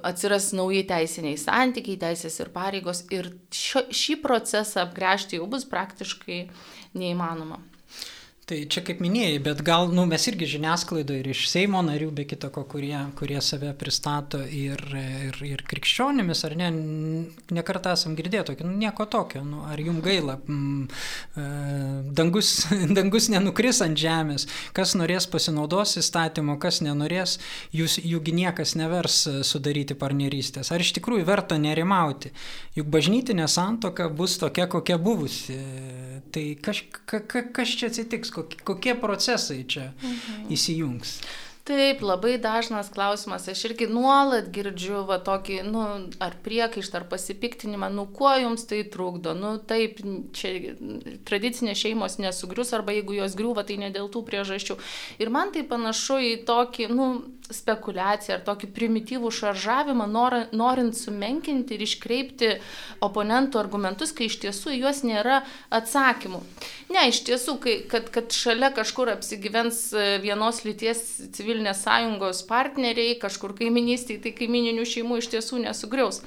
atsiras 0.06 0.52
nauji 0.58 0.84
teisiniai 0.90 1.40
santykiai, 1.40 2.00
teisės 2.02 2.40
ir 2.44 2.52
pareigos 2.56 3.06
ir 3.14 3.34
šio, 3.52 3.86
šį 3.92 4.20
procesą 4.26 4.84
apgręžti 4.88 5.40
jau 5.40 5.48
bus 5.52 5.68
praktiškai 5.70 6.44
neįmanoma. 7.00 7.62
Tai 8.44 8.58
čia 8.68 8.82
kaip 8.84 9.00
minėjai, 9.00 9.38
bet 9.40 9.62
gal 9.64 9.88
nu, 9.96 10.04
mes 10.04 10.26
irgi 10.28 10.50
žiniasklaidoje 10.58 11.22
ir 11.22 11.28
iš 11.32 11.46
Seimo 11.48 11.80
narių, 11.86 12.10
be 12.12 12.26
kita 12.28 12.50
ko, 12.52 12.66
kurie, 12.68 12.98
kurie 13.16 13.38
save 13.40 13.70
pristato 13.80 14.42
ir, 14.44 14.82
ir, 15.00 15.38
ir 15.48 15.62
krikščionimis, 15.64 16.42
ar 16.44 16.56
ne, 16.60 16.68
nekartą 17.56 17.94
esam 17.96 18.18
girdėję 18.18 18.42
tokio, 18.50 18.68
nu, 18.68 18.76
nieko 18.82 19.06
tokio, 19.08 19.46
nu, 19.48 19.62
ar 19.72 19.80
jums 19.80 20.04
gaila, 20.04 20.36
mm, 20.44 20.82
e, 21.40 21.46
dangus, 22.20 22.50
dangus 22.98 23.30
nenukris 23.32 23.80
ant 23.86 24.02
žemės, 24.04 24.48
kas 24.76 24.98
norės 25.00 25.30
pasinaudos 25.32 25.96
įstatymo, 26.04 26.58
kas 26.60 26.82
nenorės, 26.84 27.38
jūs, 27.72 27.96
juk 28.04 28.28
niekas 28.28 28.76
nevers 28.76 29.22
sudaryti 29.48 29.96
partnerystės. 29.96 30.74
Ar 30.76 30.84
iš 30.84 30.92
tikrųjų 31.00 31.30
verta 31.32 31.62
nerimauti, 31.64 32.34
juk 32.76 32.92
bažnytinė 32.92 33.48
santoka 33.48 34.12
bus 34.12 34.36
tokia, 34.44 34.68
kokia 34.68 35.00
buvusi. 35.00 35.56
Tai 36.36 36.46
kaž, 36.66 36.84
ka, 37.08 37.24
ka, 37.24 37.48
kas 37.56 37.80
čia 37.80 37.88
atsitiks, 37.88 38.33
kokie, 38.34 38.60
kokie 38.66 38.98
procesai 39.00 39.64
čia 39.70 39.92
mhm. 39.94 40.46
įsijungs? 40.54 41.18
Taip, 41.64 42.02
labai 42.04 42.34
dažnas 42.44 42.90
klausimas. 42.92 43.46
Aš 43.48 43.62
irgi 43.70 43.86
nuolat 43.88 44.50
girdžiu 44.52 45.06
va 45.08 45.16
tokį, 45.24 45.62
nu, 45.64 45.84
ar 46.20 46.34
priekaištą, 46.44 47.00
ar 47.00 47.06
pasipiktinimą, 47.08 47.88
nu, 47.96 48.04
kuo 48.18 48.34
jums 48.36 48.68
tai 48.68 48.82
trukdo. 48.92 49.32
Nu, 49.38 49.54
taip, 49.70 50.02
čia 50.36 50.74
tradicinės 51.24 51.80
šeimos 51.80 52.20
nesugrius, 52.20 52.74
arba 52.76 52.98
jeigu 52.98 53.16
jos 53.16 53.38
griūva, 53.40 53.64
tai 53.64 53.80
ne 53.80 53.94
dėl 53.96 54.12
tų 54.12 54.26
priežasčių. 54.28 54.76
Ir 55.24 55.32
man 55.32 55.56
tai 55.56 55.64
panašu 55.70 56.20
į 56.20 56.34
tokį, 56.50 56.90
nu, 56.92 57.08
spekulaciją 57.56 58.38
ar 58.38 58.44
tokį 58.48 58.70
primityvų 58.76 59.32
šaržavimą, 59.34 60.08
norint 60.54 60.98
sumenkinti 60.98 61.78
ir 61.78 61.84
iškreipti 61.86 62.50
oponentų 63.06 63.62
argumentus, 63.62 64.14
kai 64.16 64.30
iš 64.30 64.40
tiesų 64.46 64.76
juos 64.78 65.04
nėra 65.08 65.42
atsakymų. 65.74 66.42
Ne, 66.94 67.08
iš 67.10 67.24
tiesų, 67.30 67.58
kai, 67.64 67.76
kad, 67.90 68.10
kad 68.14 68.34
šalia 68.36 68.72
kažkur 68.76 69.14
apsigyvens 69.16 69.84
e, 69.94 70.08
vienos 70.24 70.64
lyties 70.68 71.04
civilinės 71.36 71.86
sąjungos 71.86 72.44
partneriai, 72.50 73.20
kažkur 73.22 73.56
kaiminystėje, 73.58 74.26
tai 74.26 74.36
kaimininių 74.38 74.88
šeimų 74.90 75.22
iš 75.24 75.32
tiesų 75.38 75.64
nesugriaus. 75.68 76.22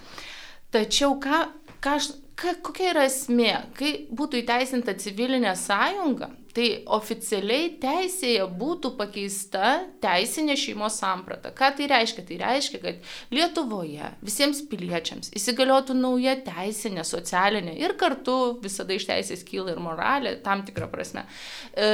Tačiau 0.74 1.14
ką, 1.22 1.44
ką 1.84 1.98
ką, 2.36 2.56
kokia 2.64 2.90
yra 2.92 3.06
esmė, 3.08 3.52
kai 3.76 3.92
būtų 4.14 4.42
įteisinta 4.42 4.96
civilinė 5.00 5.54
sąjunga, 5.58 6.30
tai 6.56 6.68
oficialiai 6.96 7.68
teisėje 7.82 8.44
būtų 8.56 8.94
pakeista 8.96 9.72
teisinė 10.02 10.56
šeimos 10.58 10.96
samprata. 11.02 11.52
Ką 11.56 11.72
tai 11.76 11.88
reiškia? 11.90 12.24
Tai 12.26 12.38
reiškia, 12.40 12.80
kad 12.82 13.10
Lietuvoje 13.34 14.12
visiems 14.24 14.62
piliečiams 14.70 15.34
įsigaliotų 15.36 15.98
nauja 15.98 16.36
teisinė, 16.46 17.04
socialinė 17.04 17.76
ir 17.82 17.96
kartu 18.00 18.56
visada 18.62 18.96
iš 18.96 19.08
teisės 19.10 19.44
kyla 19.46 19.74
ir 19.74 19.82
moralė, 19.84 20.36
tam 20.44 20.64
tikrą 20.66 20.88
prasme, 20.92 21.26
e, 21.74 21.90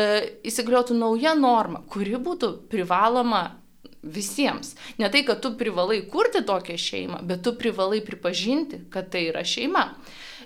įsigaliotų 0.47 0.99
nauja 1.00 1.35
norma, 1.38 1.83
kuri 1.90 2.14
būtų 2.23 2.54
privaloma 2.71 3.45
visiems. 4.02 4.76
Ne 4.99 5.11
tai, 5.11 5.25
kad 5.26 5.42
tu 5.42 5.54
privalai 5.59 6.02
kurti 6.11 6.42
tokią 6.47 6.78
šeimą, 6.78 7.23
bet 7.26 7.42
tu 7.47 7.54
privalai 7.59 8.02
pripažinti, 8.04 8.85
kad 8.95 9.11
tai 9.11 9.28
yra 9.31 9.45
šeima. 9.47 9.88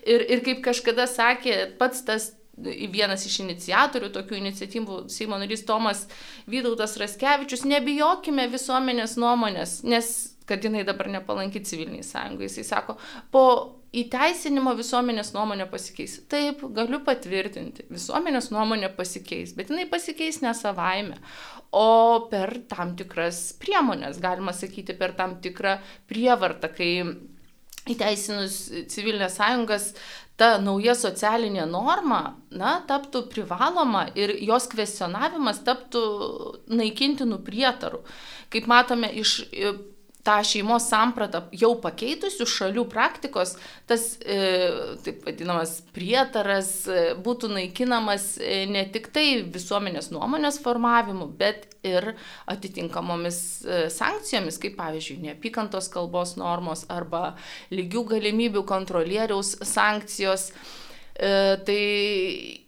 Ir, 0.06 0.22
ir 0.22 0.42
kaip 0.46 0.60
kažkada 0.64 1.08
sakė 1.10 1.76
pats 1.80 2.04
tas 2.06 2.30
vienas 2.56 3.26
iš 3.28 3.40
iniciatorių 3.44 4.10
tokių 4.14 4.38
iniciatyvų 4.40 5.02
Seimo 5.12 5.38
narys 5.40 5.66
Tomas 5.68 6.06
Vydautas 6.48 6.96
Raskevičius, 7.00 7.66
nebijokime 7.68 8.48
visuomenės 8.52 9.18
nuomonės, 9.20 9.82
nes 9.84 10.14
kad 10.46 10.62
jinai 10.64 10.84
dabar 10.86 11.10
nepalanki 11.10 11.60
civiliniai 11.66 12.06
sąjungai. 12.06 12.46
Jisai 12.46 12.64
sako, 12.68 12.96
po 13.34 13.42
įteisinimo 13.96 14.74
visuomenės 14.78 15.32
nuomonė 15.34 15.66
pasikeis. 15.70 16.20
Taip, 16.30 16.62
galiu 16.76 17.00
patvirtinti, 17.06 17.86
visuomenės 17.92 18.50
nuomonė 18.54 18.90
pasikeis, 18.96 19.54
bet 19.58 19.72
jinai 19.72 19.86
pasikeis 19.90 20.42
ne 20.44 20.52
savaime, 20.56 21.18
o 21.74 22.26
per 22.30 22.58
tam 22.70 22.94
tikras 22.98 23.48
priemonės, 23.62 24.20
galima 24.22 24.54
sakyti, 24.56 24.96
per 24.98 25.16
tam 25.18 25.38
tikrą 25.42 25.78
prievartą, 26.10 26.70
kai 26.76 26.90
įteisinus 27.86 28.60
civilinės 28.90 29.38
sąjungas 29.38 29.92
ta 30.36 30.56
nauja 30.60 30.94
socialinė 30.96 31.64
norma, 31.70 32.36
na, 32.52 32.76
taptų 32.88 33.24
privaloma 33.32 34.06
ir 34.18 34.34
jos 34.44 34.68
kvestionavimas 34.72 35.62
taptų 35.64 36.02
naikintinų 36.68 37.40
prietarų. 37.46 38.02
Kaip 38.52 38.68
matome 38.70 39.10
iš 39.22 39.38
tą 40.26 40.40
šeimos 40.46 40.88
sampratą 40.90 41.44
jau 41.54 41.72
pakeitusių 41.82 42.46
šalių 42.50 42.86
praktikos, 42.90 43.54
tas 43.86 44.08
e, 44.20 44.38
taip 45.06 45.22
vadinamas 45.28 45.78
prietaras 45.94 46.70
e, 46.90 47.04
būtų 47.22 47.52
naikinamas 47.54 48.32
e, 48.40 48.64
ne 48.70 48.82
tik 48.92 49.08
tai 49.14 49.26
visuomenės 49.54 50.10
nuomonės 50.14 50.58
formavimu, 50.64 51.30
bet 51.38 51.68
ir 51.86 52.12
atitinkamomis 52.50 53.38
e, 53.62 53.84
sankcijomis, 53.92 54.58
kaip 54.62 54.76
pavyzdžiui, 54.80 55.20
neapykantos 55.28 55.90
kalbos 55.92 56.36
normos 56.40 56.86
arba 56.92 57.36
lygių 57.74 58.06
galimybių 58.16 58.66
kontrolieriaus 58.66 59.56
sankcijos. 59.66 60.50
E, 61.16 61.56
tai 61.64 61.82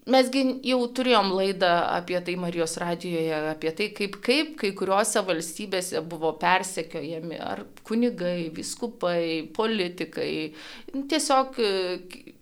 Mesgi 0.08 0.42
jau 0.64 0.78
turėjom 0.96 1.34
laidą 1.36 1.68
apie 1.92 2.16
tai 2.24 2.34
Marijos 2.40 2.78
radijoje, 2.80 3.34
apie 3.50 3.72
tai, 3.76 3.88
kaip, 3.96 4.16
kaip 4.24 4.54
kai 4.60 4.70
kuriuose 4.76 5.20
valstybėse 5.26 6.00
buvo 6.08 6.30
persekiojami 6.40 7.40
ar 7.44 7.64
kunigai, 7.84 8.48
viskupai, 8.54 9.50
politikai, 9.56 10.32
tiesiog 11.12 11.58
e, 11.60 11.72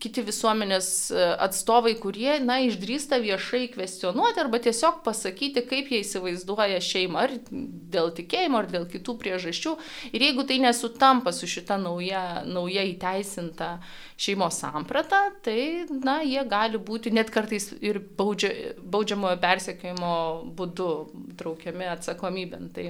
kiti 0.03 0.23
visuomenės 0.27 0.89
e, 1.11 1.27
atstovai, 1.47 1.97
kurie, 1.99 2.37
na, 2.45 2.61
išdrįsta 2.69 3.19
viešai 3.25 3.65
kvestionuoti 3.75 4.43
arba 4.43 4.61
tiesiog 4.63 5.03
pasakyti, 5.07 5.65
kaip 5.67 5.91
jie 5.91 6.05
įsivaizduoja 6.05 6.79
šeimą, 6.85 7.25
ar 7.27 7.35
dėl 7.51 8.13
tikėjimo, 8.15 8.63
ar 8.63 8.71
dėl 8.71 8.87
kitų 8.93 9.17
priežasčių. 9.23 9.75
Ir 10.15 10.27
jeigu 10.29 10.47
tai 10.47 10.61
nesutampa 10.63 11.35
su 11.35 11.51
šita 11.51 11.81
nauja, 11.83 12.45
nauja 12.47 12.87
įteisinta 12.87 13.77
šeimos 14.21 14.61
samprata, 14.63 15.27
tai, 15.45 15.87
na, 15.91 16.21
jie 16.27 16.43
gali 16.49 16.79
būti 16.79 17.11
net 17.15 17.33
kartais 17.35 17.56
kartais 17.57 17.73
ir 17.81 18.01
baudžia, 18.17 18.75
baudžiamojo 18.81 19.39
persekiojimo 19.41 20.13
būdu 20.57 20.89
traukiami 21.39 21.89
atsakomybėn. 21.95 22.71
Tai, 22.75 22.87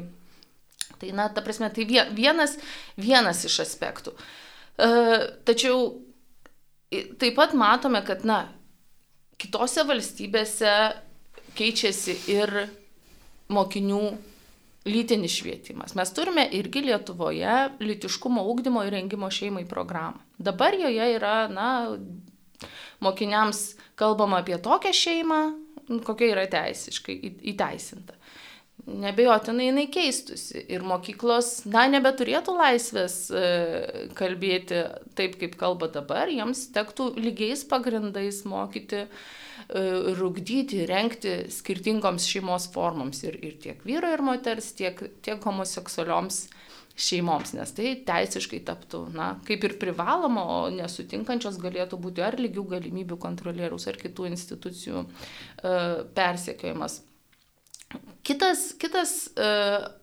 tai, 1.01 1.13
na, 1.13 1.29
ta 1.29 1.43
prasme, 1.43 1.71
tai 1.71 1.87
vienas, 1.87 2.59
vienas 2.97 3.45
iš 3.45 3.61
aspektų. 3.65 4.15
E, 4.79 4.89
tačiau 5.45 6.03
taip 6.91 7.37
pat 7.37 7.55
matome, 7.55 8.03
kad, 8.05 8.25
na, 8.25 8.49
kitose 9.39 9.85
valstybėse 9.85 10.73
keičiasi 11.57 12.17
ir 12.33 12.69
mokinių 13.49 14.17
lytinis 14.87 15.35
švietimas. 15.41 15.97
Mes 15.99 16.13
turime 16.15 16.47
irgi 16.55 16.85
Lietuvoje 16.87 17.73
lytiškumo 17.81 18.45
ūkdymo 18.53 18.85
ir 18.87 18.95
rengimo 18.95 19.31
šeimai 19.31 19.65
programą. 19.67 20.23
Dabar 20.39 20.77
joje 20.79 21.09
yra, 21.17 21.49
na, 21.51 21.97
mokiniams 23.03 23.77
kalbama 23.99 24.43
apie 24.43 24.59
tokią 24.63 24.93
šeimą, 24.97 25.41
kokia 26.07 26.33
yra 26.35 26.47
teisiškai 26.51 27.17
įteisinta. 27.53 28.17
Nebejotinai 28.87 29.71
jinai 29.71 29.87
keistusi 29.91 30.61
ir 30.71 30.85
mokyklos, 30.87 31.65
na, 31.67 31.89
nebeturėtų 31.91 32.53
laisvės 32.55 33.17
e, 33.35 33.47
kalbėti 34.15 34.85
taip, 35.19 35.35
kaip 35.41 35.57
kalba 35.59 35.89
dabar, 35.91 36.31
jiems 36.31 36.69
tektų 36.77 37.09
lygiais 37.19 37.65
pagrindais 37.67 38.45
mokyti, 38.47 39.07
e, 39.69 40.15
rūkdyti, 40.19 40.85
renkti 40.89 41.37
skirtingoms 41.53 42.29
šeimos 42.29 42.69
formoms 42.75 43.23
ir, 43.27 43.39
ir 43.45 43.57
tiek 43.63 43.83
vyro 43.87 44.13
ir 44.15 44.25
moters, 44.25 44.73
tiek, 44.79 45.01
tiek 45.27 45.43
homoseksualioms 45.43 46.47
šeimoms, 46.97 47.53
nes 47.57 47.73
tai 47.77 47.91
teisiškai 48.09 48.63
taptų, 48.65 49.03
na, 49.13 49.35
kaip 49.47 49.65
ir 49.69 49.77
privaloma, 49.81 50.45
o 50.55 50.61
nesutinkančios 50.73 51.59
galėtų 51.61 51.99
būti 52.01 52.25
ar 52.25 52.39
lygių 52.41 52.65
galimybių 52.71 53.19
kontrolieriaus, 53.21 53.85
ar 53.91 54.01
kitų 54.01 54.31
institucijų 54.31 55.05
e, 55.05 55.75
persekiojimas. 56.17 57.03
Kitas, 58.27 58.73
kitas 58.81 59.11
e, 59.39 59.49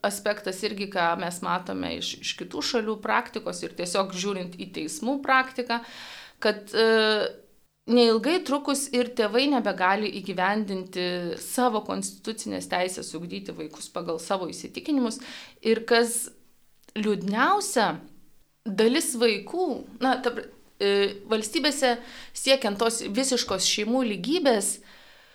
aspektas 0.05 0.61
irgi, 0.63 0.87
ką 0.93 1.09
mes 1.19 1.41
matome 1.43 1.97
iš, 1.97 2.13
iš 2.23 2.35
kitų 2.39 2.61
šalių 2.63 2.95
praktikos 3.03 3.59
ir 3.65 3.73
tiesiog 3.75 4.13
žiūrint 4.15 4.55
į 4.61 4.69
teismų 4.77 5.17
praktiką, 5.25 5.81
kad 6.43 6.71
e, 6.71 6.85
neilgai 7.89 8.37
trukus 8.47 8.85
ir 8.95 9.11
tėvai 9.17 9.47
nebegali 9.51 10.07
įgyvendinti 10.19 11.35
savo 11.41 11.83
konstitucinės 11.83 12.69
teisės 12.71 13.11
ugdyti 13.17 13.55
vaikus 13.55 13.89
pagal 13.91 14.21
savo 14.23 14.47
įsitikinimus 14.51 15.19
ir 15.61 15.83
kas 15.87 16.29
liūdniausia, 16.95 17.97
dalis 18.63 19.13
vaikų, 19.19 19.67
na, 20.03 20.15
ta, 20.23 20.31
e, 20.79 21.15
valstybėse 21.29 21.97
siekiant 22.37 22.79
tos 22.79 23.01
visiškos 23.03 23.65
šeimų 23.67 24.03
lygybės, 24.13 24.77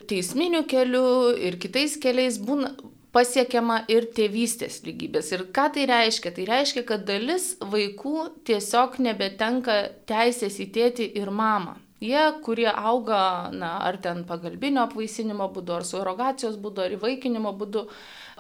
teisminiu 0.09 0.63
keliu 0.71 1.35
ir 1.37 1.59
kitais 1.61 1.99
keliais 2.01 2.39
būna 2.41 2.73
pasiekiama 3.13 3.83
ir 3.91 4.07
tėvystės 4.15 4.81
lygybės. 4.87 5.33
Ir 5.35 5.45
ką 5.53 5.67
tai 5.75 5.85
reiškia? 5.91 6.33
Tai 6.37 6.47
reiškia, 6.49 6.85
kad 6.87 7.05
dalis 7.09 7.57
vaikų 7.61 8.31
tiesiog 8.49 9.01
nebetenka 9.03 9.81
teisės 10.09 10.61
į 10.63 10.71
tėtį 10.77 11.11
ir 11.19 11.33
mamą. 11.35 11.77
Jie, 12.01 12.21
kurie 12.47 12.71
auga, 12.71 13.51
na, 13.51 13.73
ar 13.83 13.99
ten 14.03 14.23
pagalbinio 14.27 14.85
apvaisinimo 14.87 15.49
būdu, 15.55 15.75
ar 15.81 15.87
surogacijos 15.87 16.59
būdu, 16.63 16.85
ar 16.85 16.95
įvaikinimo 16.95 17.51
būdu, 17.59 17.89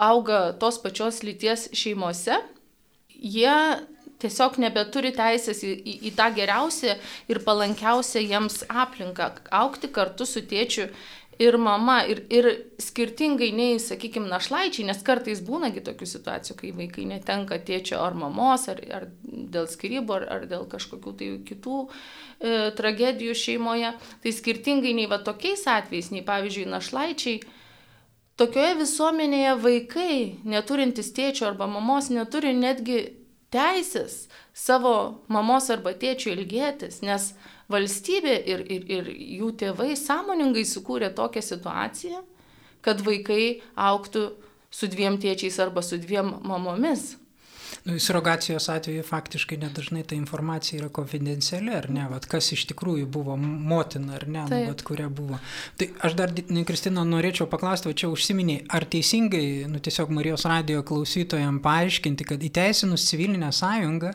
auga 0.09 0.53
tos 0.63 0.79
pačios 0.79 1.25
lyties 1.27 1.67
šeimose, 1.75 2.39
jie 3.19 3.57
tiesiog 4.23 4.59
nebeturi 4.63 5.11
teisės 5.15 5.65
į, 5.67 5.75
į, 5.75 5.95
į 6.11 6.15
tą 6.19 6.29
geriausią 6.39 6.97
ir 7.31 7.43
palankiausią 7.47 8.23
jiems 8.23 8.63
aplinką, 8.69 9.33
aukti 9.55 9.91
kartu 9.95 10.27
su 10.27 10.43
tėčiu 10.47 10.89
ir 11.39 11.59
mama, 11.59 12.01
ir, 12.11 12.25
ir 12.35 12.49
skirtingai 12.83 13.51
nei, 13.55 13.79
sakykime, 13.83 14.27
našlaičiai, 14.31 14.89
nes 14.89 15.03
kartais 15.07 15.43
būnagi 15.47 15.85
tokių 15.87 16.09
situacijų, 16.11 16.57
kai 16.59 16.73
vaikai 16.79 17.07
netenka 17.11 17.61
tėčio 17.63 18.01
ar 18.03 18.17
mamos, 18.19 18.67
ar, 18.73 18.83
ar 18.95 19.07
dėl 19.53 19.69
skirybų, 19.71 20.17
ar, 20.21 20.27
ar 20.37 20.47
dėl 20.51 20.67
kažkokių 20.71 21.13
tai 21.19 21.29
kitų 21.49 21.79
e, 21.85 21.91
tragedijų 22.79 23.37
šeimoje. 23.37 23.93
Tai 24.25 24.35
skirtingai 24.35 24.95
nei 24.97 25.09
va 25.11 25.21
tokiais 25.25 25.67
atvejais, 25.71 26.11
nei 26.15 26.25
pavyzdžiui, 26.27 26.69
našlaičiai, 26.73 27.41
tokioje 28.39 28.75
visuomenėje 28.83 29.55
vaikai, 29.65 30.19
neturintys 30.47 31.13
tėčio 31.17 31.49
arba 31.51 31.69
mamos, 31.71 32.13
neturi 32.15 32.55
netgi 32.57 33.01
teisės 33.53 34.27
savo 34.53 35.25
mamos 35.33 35.71
arba 35.73 35.95
tėčio 35.97 36.35
ilgėtis, 36.35 37.01
nes 37.03 37.33
valstybė 37.73 38.35
ir, 38.49 38.65
ir, 38.73 38.85
ir 38.99 39.09
jų 39.13 39.53
tėvai 39.63 39.95
sąmoningai 39.99 40.65
sukūrė 40.69 41.13
tokią 41.17 41.43
situaciją, 41.45 42.21
kad 42.85 43.01
vaikai 43.05 43.61
auktų 43.75 44.29
su 44.71 44.89
dviem 44.91 45.19
tėčiais 45.21 45.59
arba 45.63 45.83
su 45.85 45.99
dviem 46.01 46.35
mamomis. 46.45 47.17
Nu, 47.85 47.99
Surogacijos 47.99 48.69
atveju 48.69 49.03
faktiškai 49.07 49.59
nedažnai 49.63 50.03
ta 50.07 50.17
informacija 50.17 50.81
yra 50.81 50.89
konfidenciali, 50.93 51.73
ar 51.75 51.89
ne, 51.93 52.07
vat, 52.11 52.27
kas 52.31 52.53
iš 52.57 52.67
tikrųjų 52.73 53.07
buvo 53.13 53.37
motina, 53.39 54.17
ar 54.19 54.27
ne, 54.29 54.45
nu, 54.51 54.61
vat, 54.71 54.85
kuria 54.87 55.09
buvo. 55.09 55.39
Tai 55.81 55.91
aš 56.05 56.17
dar, 56.19 56.35
Kristina, 56.69 57.05
norėčiau 57.09 57.49
paklausti, 57.51 57.95
čia 57.99 58.11
užsiminiai, 58.13 58.67
ar 58.75 58.87
teisingai, 58.89 59.45
nu 59.71 59.81
tiesiog 59.85 60.13
Marijos 60.15 60.47
radijo 60.49 60.85
klausytojams 60.89 61.65
paaiškinti, 61.65 62.29
kad 62.29 62.45
įteisinus 62.45 63.09
civilinę 63.09 63.53
sąjungą 63.55 64.15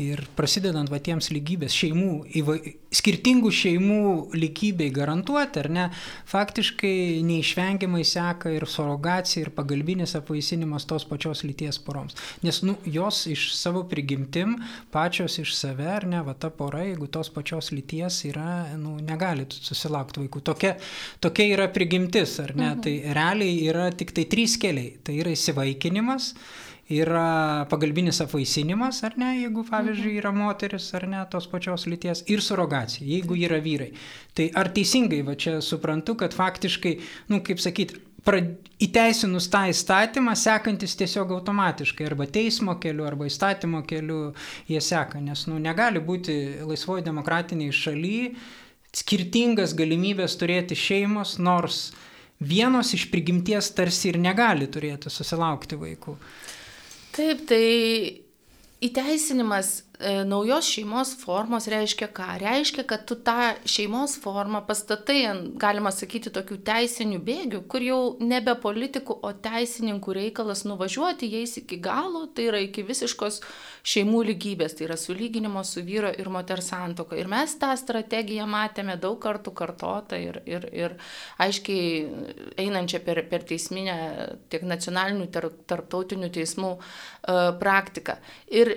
ir 0.00 0.22
prasidedant 0.36 0.88
va 0.90 0.98
tiems 1.04 1.28
lygybės 1.34 1.74
šeimų, 1.76 2.12
įva, 2.40 2.56
skirtingų 2.94 3.50
šeimų 3.52 4.04
lygybei 4.36 4.88
garantuoti, 4.94 5.60
ar 5.60 5.68
ne, 5.72 5.84
faktiškai 6.30 7.20
neišvengiamai 7.26 8.04
seka 8.08 8.54
ir 8.56 8.66
sorogacija, 8.68 9.44
ir 9.44 9.52
pagalbinis 9.56 10.16
apvaisinimas 10.18 10.88
tos 10.88 11.04
pačios 11.08 11.44
lyties 11.44 11.80
poroms. 11.84 12.16
Nes, 12.44 12.62
nu, 12.64 12.78
jos 12.86 13.26
iš 13.30 13.48
savo 13.56 13.84
prigimtim, 13.88 14.56
pačios 14.94 15.38
iš 15.42 15.54
save, 15.58 15.86
ar 15.96 16.06
ne, 16.08 16.22
va 16.24 16.34
ta 16.34 16.50
pora, 16.50 16.82
jeigu 16.86 17.08
tos 17.12 17.30
pačios 17.34 17.72
lyties 17.74 18.22
yra, 18.30 18.74
nu, 18.80 18.96
negali 19.02 19.46
susilaukti 19.50 20.24
vaikų. 20.24 20.42
Tokia, 20.50 20.74
tokia 21.22 21.48
yra 21.54 21.68
prigimtis, 21.72 22.38
ar 22.42 22.54
ne, 22.56 22.72
mhm. 22.72 22.82
tai 22.84 23.14
realiai 23.18 23.62
yra 23.70 23.90
tik 23.94 24.14
tai 24.16 24.26
trys 24.30 24.58
keliai. 24.60 24.96
Tai 25.02 25.16
yra 25.18 25.32
įsivaikinimas, 25.36 26.32
yra 26.92 27.64
pagalbinis 27.70 28.20
apvaisinimas, 28.24 29.02
ar 29.06 29.16
ne, 29.20 29.32
jeigu, 29.40 29.64
pavyzdžiui, 29.68 30.14
yra 30.20 30.32
moteris, 30.36 30.90
ar 30.98 31.08
ne, 31.08 31.24
tos 31.32 31.48
pačios 31.50 31.88
lyties, 31.90 32.24
ir 32.32 32.44
surogacija, 32.44 33.06
jeigu 33.08 33.38
yra 33.40 33.60
vyrai. 33.64 33.90
Tai 34.36 34.48
ar 34.58 34.72
teisingai, 34.76 35.22
va 35.26 35.36
čia 35.38 35.58
suprantu, 35.64 36.16
kad 36.20 36.36
faktiškai, 36.36 36.96
nu, 37.32 37.42
kaip 37.46 37.62
sakyti, 37.62 38.00
įteisinus 38.22 39.48
tą 39.50 39.64
įstatymą, 39.72 40.36
sekantis 40.38 40.94
tiesiog 41.00 41.32
automatiškai, 41.34 42.06
arba 42.06 42.28
teismo 42.30 42.76
keliu, 42.78 43.06
arba 43.08 43.26
įstatymo 43.26 43.82
keliu 43.88 44.32
jie 44.70 44.80
seka, 44.80 45.20
nes, 45.20 45.46
nu, 45.50 45.58
negali 45.58 45.98
būti 45.98 46.62
laisvoji 46.62 47.02
demokratiniai 47.08 47.74
šaly 47.74 48.16
skirtingas 48.92 49.74
galimybės 49.74 50.36
turėti 50.38 50.76
šeimos, 50.76 51.38
nors 51.40 51.90
vienos 52.42 52.92
iš 52.94 53.08
prigimties 53.10 53.70
tarsi 53.74 54.10
ir 54.12 54.18
negali 54.20 54.68
turėti 54.70 55.10
susilaukti 55.10 55.78
vaikų. 55.80 56.16
Taip, 57.12 57.42
tai 57.48 58.22
įteisinimas 58.80 59.82
naujos 60.26 60.66
šeimos 60.66 61.12
formos 61.20 61.66
reiškia 61.70 62.08
ką? 62.14 62.26
Reiškia, 62.42 62.84
kad 62.88 63.04
tu 63.06 63.16
tą 63.16 63.52
šeimos 63.68 64.16
formą 64.22 64.62
pastatai 64.66 65.20
ant, 65.30 65.48
galima 65.60 65.92
sakyti, 65.94 66.32
tokių 66.34 66.58
teisinių 66.66 67.20
bėgių, 67.22 67.60
kur 67.70 67.84
jau 67.84 68.00
nebe 68.20 68.54
politikų, 68.58 69.16
o 69.22 69.32
teisininkų 69.44 70.16
reikalas 70.18 70.64
nuvažiuoti 70.66 71.30
jais 71.32 71.56
iki 71.60 71.78
galo, 71.82 72.24
tai 72.34 72.48
yra 72.50 72.62
iki 72.64 72.84
visiškos 72.86 73.40
šeimų 73.94 74.24
lygybės, 74.32 74.76
tai 74.78 74.88
yra 74.88 74.98
sulyginimo 75.00 75.64
su 75.66 75.84
vyro 75.86 76.12
ir 76.12 76.30
moters 76.32 76.72
santoka. 76.72 77.18
Ir 77.18 77.30
mes 77.30 77.54
tą 77.60 77.72
strategiją 77.78 78.46
matėme 78.50 78.98
daug 79.00 79.18
kartų 79.22 79.54
kartotą 79.56 80.20
ir, 80.20 80.42
ir, 80.50 80.68
ir 80.72 80.96
aiškiai 81.42 82.56
einančią 82.62 83.02
per, 83.06 83.24
per 83.30 83.46
teisminę 83.48 83.98
tiek 84.52 84.66
nacionalinių, 84.66 85.28
tiek 85.32 85.50
tarptautinių 85.70 86.32
teismų 86.34 86.72
uh, 86.78 87.52
praktiką. 87.62 88.18
Ir 88.50 88.74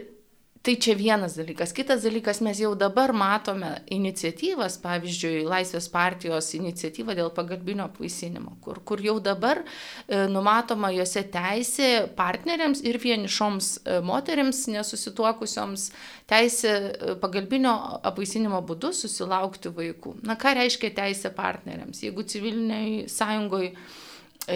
Tai 0.65 0.73
čia 0.81 0.95
vienas 0.97 1.35
dalykas. 1.37 1.69
Kitas 1.77 2.01
dalykas, 2.01 2.39
mes 2.41 2.57
jau 2.57 2.71
dabar 2.73 3.11
matome 3.13 3.67
iniciatyvas, 3.93 4.79
pavyzdžiui, 4.81 5.43
Laisvės 5.45 5.85
partijos 5.93 6.47
iniciatyva 6.57 7.13
dėl 7.13 7.29
pagalbinio 7.35 7.85
apvaisinimo, 7.85 8.55
kur, 8.65 8.79
kur 8.81 9.03
jau 9.05 9.19
dabar 9.21 9.61
e, 9.61 10.23
numatoma 10.31 10.89
juose 10.95 11.21
teisė 11.29 11.89
partneriams 12.17 12.81
ir 12.81 12.97
vienišoms 13.03 13.67
e, 13.77 13.99
moteriams 14.09 14.63
nesusituokusioms 14.73 15.85
teisė 16.33 16.73
e, 16.73 17.13
pagalbinio 17.21 17.75
apvaisinimo 18.01 18.63
būdu 18.65 18.89
susilaukti 19.03 19.69
vaikų. 19.69 20.15
Na 20.25 20.33
ką 20.33 20.55
reiškia 20.63 20.89
teisė 20.97 21.29
partneriams? 21.37 22.01
Jeigu 22.07 22.25
civiliniai 22.25 23.05
sąjungoje 23.05 23.75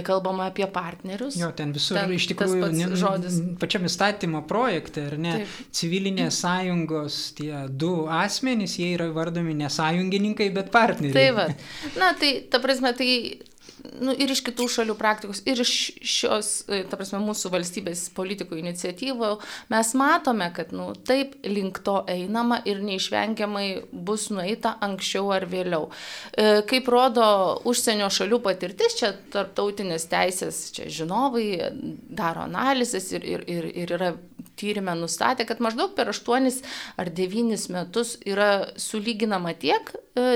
kalbama 0.06 0.50
apie 0.50 0.68
partnerius. 0.70 1.38
Jo, 1.40 1.50
ten 1.56 1.74
visur 1.74 1.98
ten, 1.98 2.12
iš 2.14 2.28
tikrųjų 2.32 2.90
žodis. 3.00 3.40
Pačiam 3.62 3.88
įstatymo 3.90 4.44
projekte, 4.50 5.08
ar 5.10 5.18
ne, 5.22 5.36
Taip. 5.42 5.60
civilinės 5.80 6.42
sąjungos 6.44 7.20
tie 7.40 7.66
du 7.70 7.94
asmenys, 8.14 8.78
jie 8.80 8.94
yra 8.98 9.10
vardomi 9.16 9.58
ne 9.58 9.70
sąjungininkai, 9.74 10.52
bet 10.56 10.70
partneriai. 10.74 11.16
Taip, 11.18 11.40
va. 11.40 11.48
na 12.02 12.14
tai, 12.20 12.36
ta 12.52 12.62
prasme, 12.64 12.94
tai 12.98 13.12
nu, 14.00 14.14
ir 14.14 14.32
iš 14.34 14.42
kitų 14.48 14.68
šalių 14.72 14.96
praktikos, 15.00 15.42
ir 15.50 15.62
iš 15.64 15.74
šios, 16.00 16.52
e, 16.70 16.82
ta 16.90 17.00
prasme, 17.00 17.22
mūsų 17.24 17.52
valstybės 17.54 18.06
politikų 18.18 18.60
iniciatyvų, 18.62 19.32
mes 19.74 19.94
matome, 20.00 20.50
kad 20.56 20.74
nu, 20.76 20.92
taip 21.08 21.36
link 21.48 21.82
to 21.86 22.00
einama 22.10 22.62
ir 22.70 22.82
neišvengiamai 22.86 23.68
bus 23.92 24.30
nueita 24.34 24.76
anksčiau 24.86 25.32
ar 25.36 25.48
vėliau. 25.50 25.90
E, 26.34 26.62
kaip 26.70 26.90
rodo 26.92 27.28
užsienio 27.70 28.10
šalių 28.14 28.42
patirtis, 28.46 28.98
čia 29.00 29.14
tarptautinės 29.34 30.10
teisės, 30.12 30.66
čia 30.76 30.90
žinovai 31.00 31.48
daro 32.10 32.46
analizės 32.48 33.12
ir, 33.16 33.26
ir, 33.26 33.48
ir, 33.48 33.72
ir 33.84 33.98
yra 34.00 34.14
tyrimė 34.60 34.96
nustatė, 35.00 35.46
kad 35.48 35.62
maždaug 35.64 35.96
per 35.98 36.12
8 36.12 36.50
ar 37.00 37.12
9 37.16 37.70
metus 37.74 38.18
yra 38.28 38.52
sulyginama 38.80 39.56
tiek 39.60 39.94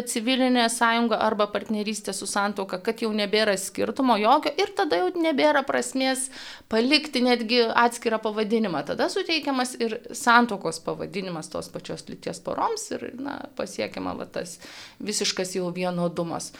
civilinė 0.09 0.65
sąjunga 0.71 1.19
arba 1.25 1.47
partnerystė 1.51 2.13
su 2.15 2.27
santoka, 2.29 2.79
kad 2.83 3.01
jau 3.03 3.11
nebėra 3.15 3.55
skirtumo 3.59 4.17
jokio 4.21 4.53
ir 4.59 4.73
tada 4.77 4.99
jau 5.01 5.09
nebėra 5.15 5.63
prasmės 5.67 6.27
palikti 6.71 7.23
netgi 7.25 7.63
atskirą 7.69 8.19
pavadinimą. 8.23 8.83
Tada 8.87 9.09
suteikiamas 9.13 9.75
ir 9.81 9.99
santokos 10.15 10.81
pavadinimas 10.85 11.51
tos 11.53 11.71
pačios 11.73 12.05
lyties 12.09 12.41
poroms 12.43 12.89
ir 12.95 13.09
na, 13.19 13.39
pasiekiama 13.57 14.15
va, 14.19 14.29
tas 14.29 14.57
visiškas 15.03 15.57
jau 15.57 15.69
vienodumas. 15.75 16.51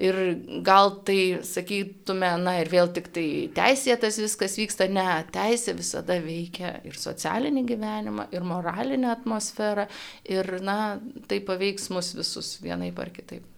Ir 0.00 0.16
gal 0.64 0.94
tai 1.04 1.18
sakytume, 1.44 2.30
na 2.40 2.56
ir 2.62 2.70
vėl 2.72 2.88
tik 2.96 3.10
tai 3.12 3.26
teisėtas 3.56 4.16
viskas 4.22 4.56
vyksta, 4.56 4.88
ne, 4.88 5.06
teisė 5.34 5.74
visada 5.76 6.16
veikia 6.24 6.78
ir 6.88 6.96
socialinį 6.96 7.66
gyvenimą, 7.68 8.30
ir 8.32 8.46
moralinę 8.48 9.10
atmosferą, 9.12 9.90
ir, 10.24 10.54
na, 10.64 10.78
tai 11.28 11.42
paveiks 11.44 11.90
mus 11.92 12.14
visus 12.16 12.56
vienaip 12.64 13.02
ar 13.02 13.12
kitaip. 13.12 13.49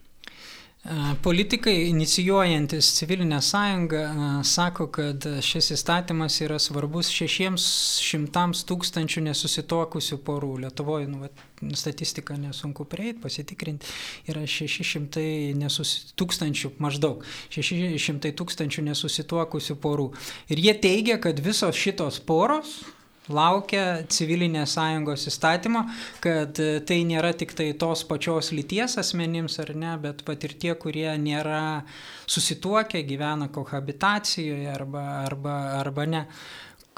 Politikai 1.23 1.88
inicijuojantis 1.88 2.92
civilinę 2.92 3.42
sąjungą 3.42 3.99
sako, 4.45 4.88
kad 4.90 5.25
šis 5.40 5.68
įstatymas 5.77 6.40
yra 6.42 6.57
svarbus 6.59 7.07
600 7.14 8.64
tūkstančių 8.66 9.23
nesusitokusių 9.29 10.18
porų. 10.27 10.57
Lietuvoje, 10.64 11.07
nu, 11.07 11.31
statistika 11.79 12.35
nesunku 12.35 12.83
prieiti, 12.90 13.23
pasitikrinti, 13.23 13.87
yra 14.27 14.42
600 14.42 15.55
nesusi, 15.61 16.01
tūkstančių, 16.18 16.73
maždaug 16.83 17.23
600 17.55 18.35
tūkstančių 18.42 18.83
nesusituokusių 18.88 19.79
porų. 19.87 20.09
Ir 20.51 20.64
jie 20.66 20.75
teigia, 20.83 21.21
kad 21.23 21.38
visos 21.47 21.79
šitos 21.79 22.18
poros 22.27 22.81
laukia 23.30 24.02
civilinės 24.11 24.74
sąjungos 24.76 25.28
įstatymo, 25.30 25.85
kad 26.24 26.58
e, 26.62 26.80
tai 26.87 27.02
nėra 27.06 27.32
tik 27.38 27.54
tai 27.58 27.68
tos 27.78 28.02
pačios 28.08 28.50
lyties 28.54 28.98
asmenims 28.98 29.61
ar 29.62 29.74
ne, 29.78 29.94
bet 30.02 30.24
pat 30.26 30.48
ir 30.48 30.56
tie, 30.58 30.72
kurie 30.74 31.08
nėra 31.22 31.85
susituokę, 32.26 33.04
gyvena 33.06 33.48
kohabitacijoje 33.52 34.68
arba, 34.72 35.06
arba, 35.28 35.56
arba 35.78 36.08
ne. 36.08 36.26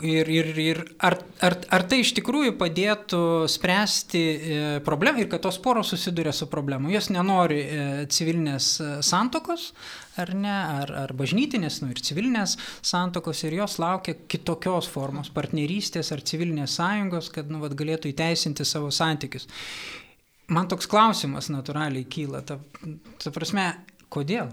Ir, 0.02 0.26
ir, 0.26 0.48
ir 0.58 0.78
ar, 0.98 1.14
ar, 1.38 1.54
ar 1.70 1.84
tai 1.86 2.00
iš 2.02 2.10
tikrųjų 2.16 2.56
padėtų 2.58 3.18
spręsti 3.46 4.22
e, 4.34 4.56
problemą 4.82 5.22
ir 5.22 5.28
kad 5.30 5.44
tos 5.44 5.60
poros 5.62 5.92
susiduria 5.94 6.32
su 6.34 6.48
problemu. 6.50 6.90
Jos 6.90 7.12
nenori 7.14 7.60
e, 7.62 7.84
civilinės 8.10 8.72
e, 8.82 8.88
santokos, 9.06 9.68
ar 10.18 10.34
ne, 10.34 10.56
ar, 10.80 10.90
ar 11.04 11.14
bažnytinės, 11.14 11.78
nu 11.84 11.92
ir 11.94 12.02
civilinės 12.02 12.56
santokos 12.82 13.44
ir 13.46 13.54
jos 13.60 13.78
laukia 13.78 14.16
kitokios 14.26 14.90
formos- 14.90 15.30
partnerystės 15.38 16.10
ar 16.10 16.26
civilinės 16.26 16.74
sąjungos, 16.80 17.30
kad 17.30 17.54
nu, 17.54 17.62
vat, 17.62 17.78
galėtų 17.78 18.10
įteisinti 18.10 18.66
savo 18.66 18.90
santykius. 18.90 19.46
Man 20.50 20.66
toks 20.66 20.90
klausimas 20.90 21.52
natūraliai 21.54 22.10
kyla. 22.10 22.42
Ta, 22.42 22.58
ta 23.22 23.30
prasme, 23.30 23.70
kodėl? 24.10 24.50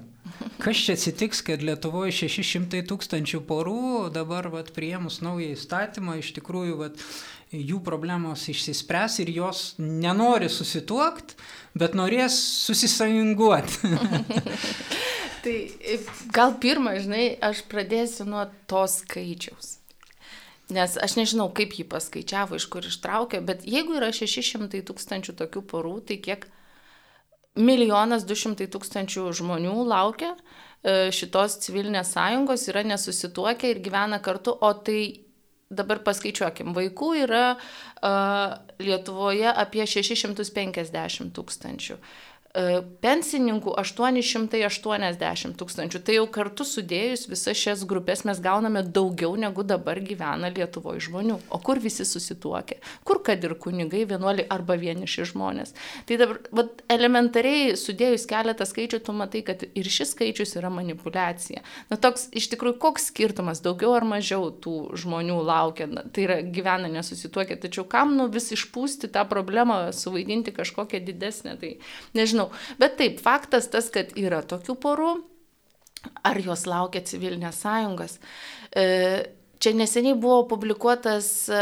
Kas 0.61 0.77
čia 0.77 0.93
atsitiks, 0.93 1.41
kad 1.45 1.63
Lietuvoje 1.65 2.13
600 2.13 2.83
tūkstančių 2.89 3.41
porų 3.49 4.09
dabar 4.13 4.47
vat, 4.53 4.69
prieimus 4.75 5.19
naują 5.25 5.55
įstatymą 5.55 6.19
iš 6.21 6.31
tikrųjų 6.37 6.77
vat, 6.83 7.01
jų 7.51 7.81
problemos 7.83 8.45
išsispręs 8.51 9.19
ir 9.23 9.31
jos 9.35 9.63
nenori 9.79 10.49
susituokti, 10.51 11.35
bet 11.75 11.97
norės 11.97 12.37
susisąjunguoti. 12.67 13.91
tai 15.43 15.57
gal 16.31 16.55
pirmą, 16.61 16.95
žinai, 17.03 17.25
aš 17.43 17.65
pradėsiu 17.71 18.29
nuo 18.29 18.45
to 18.71 18.85
skaičiaus. 18.87 19.77
Nes 20.71 20.95
aš 20.95 21.17
nežinau, 21.19 21.49
kaip 21.51 21.73
jį 21.75 21.83
paskaičiavo, 21.91 22.55
iš 22.55 22.69
kur 22.71 22.85
ištraukė, 22.87 23.41
bet 23.43 23.65
jeigu 23.67 23.97
yra 23.97 24.13
600 24.15 24.85
tūkstančių 24.87 25.35
tokių 25.41 25.65
porų, 25.67 25.97
tai 26.07 26.21
kiek 26.23 26.47
milijonas 27.59 28.25
du 28.27 28.37
šimtai 28.37 28.69
tūkstančių 28.71 29.25
žmonių 29.41 29.75
laukia 29.89 30.31
e, 30.35 31.09
šitos 31.15 31.59
civilinės 31.65 32.13
sąjungos, 32.15 32.67
yra 32.71 32.85
nesusituokę 32.87 33.73
ir 33.73 33.83
gyvena 33.83 34.21
kartu, 34.23 34.55
o 34.55 34.73
tai 34.73 35.01
dabar 35.71 36.01
paskaičiuokim, 36.03 36.73
vaikų 36.75 37.09
yra 37.21 37.53
uh, 37.55 38.57
Lietuvoje 38.83 39.47
apie 39.47 39.85
650 39.87 41.31
tūkstančių. 41.37 41.95
Uh, 41.95 42.30
pensininkų 43.01 43.71
880 43.79 45.55
tūkstančių. 45.59 46.01
Tai 46.03 46.15
jau 46.17 46.25
kartu 46.31 46.65
sudėjus 46.67 47.27
visas 47.31 47.55
šias 47.57 47.85
grupės 47.87 48.25
mes 48.27 48.41
gauname 48.43 48.83
daugiau 48.83 49.37
negu 49.39 49.63
dabar 49.63 50.01
gyvena 50.03 50.51
Lietuvoje 50.51 51.05
žmonių. 51.07 51.37
O 51.49 51.59
kur 51.63 51.79
visi 51.79 52.03
susituokia? 52.07 52.81
Kur 53.07 53.21
kad 53.23 53.43
ir 53.47 53.55
kunigai, 53.55 54.03
vienuoliai 54.09 54.49
arba 54.51 54.75
vieniši 54.79 55.29
žmonės. 55.31 55.71
Tai 56.09 56.17
dabar 56.19 56.41
vat, 56.51 56.83
elementariai 56.91 57.77
sudėjus 57.79 58.27
keletą 58.29 58.67
skaičių, 58.67 58.99
tu 59.05 59.15
matai, 59.15 59.43
kad 59.47 59.63
ir 59.63 59.87
šis 59.87 60.11
skaičius 60.17 60.57
yra 60.59 60.73
manipulacija. 60.73 61.63
Na 61.91 61.99
toks 62.01 62.27
iš 62.35 62.49
tikrųjų 62.51 62.77
koks 62.83 63.07
skirtumas, 63.13 63.63
daugiau 63.63 63.95
ar 63.95 64.07
mažiau 64.07 64.49
tų 64.51 64.97
žmonių 64.99 65.39
laukia, 65.47 65.87
na, 65.87 66.03
tai 66.03 66.27
yra 66.27 66.39
gyvena 66.43 66.91
nesusituokia, 66.91 67.59
tačiau 67.63 67.87
kam 67.87 68.17
nu 68.17 68.27
vis 68.31 68.51
išpūsti 68.51 69.11
tą 69.15 69.23
problemą, 69.29 69.83
suvaidinti 69.95 70.51
kažkokią 70.55 70.99
didesnę, 71.07 71.55
tai 71.61 71.73
nežinau 72.17 72.40
nežinau. 72.41 72.77
Bet 72.79 72.97
taip, 72.97 73.19
faktas 73.21 73.69
tas, 73.69 73.89
kad 73.89 74.11
yra 74.17 74.41
tokių 74.41 74.75
porų, 74.81 75.11
ar 76.23 76.37
jos 76.41 76.65
laukia 76.65 77.01
civilinės 77.01 77.61
sąjungas. 77.61 78.19
E, 78.73 79.31
čia 79.59 79.73
neseniai 79.73 80.15
buvo 80.17 80.47
publikuotas 80.47 81.49
e, 81.49 81.61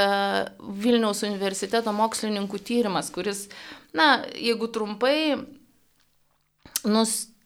Vilniaus 0.60 1.24
universiteto 1.24 1.92
mokslininkų 1.92 2.60
tyrimas, 2.64 3.12
kuris, 3.12 3.50
na, 3.94 4.24
jeigu 4.36 4.70
trumpai, 4.72 5.38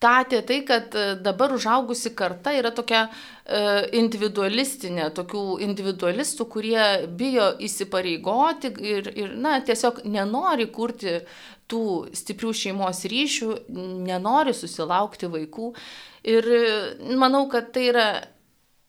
nustatė 0.03 0.41
tai, 0.45 0.63
kad 0.65 0.93
e, 0.95 1.15
dabar 1.21 1.53
užaugusi 1.53 2.13
karta 2.15 2.53
yra 2.53 2.71
tokia 2.71 3.09
individualistinė, 3.91 5.09
tokių 5.11 5.59
individualistų, 5.65 6.45
kurie 6.47 7.07
bijo 7.11 7.57
įsipareigoti 7.59 8.71
ir, 8.79 9.09
ir 9.19 9.33
na, 9.35 9.59
tiesiog 9.59 10.05
nenori 10.05 10.69
kurti 10.71 11.25
tų 11.67 12.13
stiprių 12.15 12.53
šeimos 12.53 13.03
ryšių, 13.03 13.49
nenori 14.07 14.53
susilaukti 14.55 15.27
vaikų. 15.27 15.73
Ir 16.23 16.47
manau, 17.19 17.49
kad 17.51 17.73
tai 17.75 17.89
yra 17.91 18.07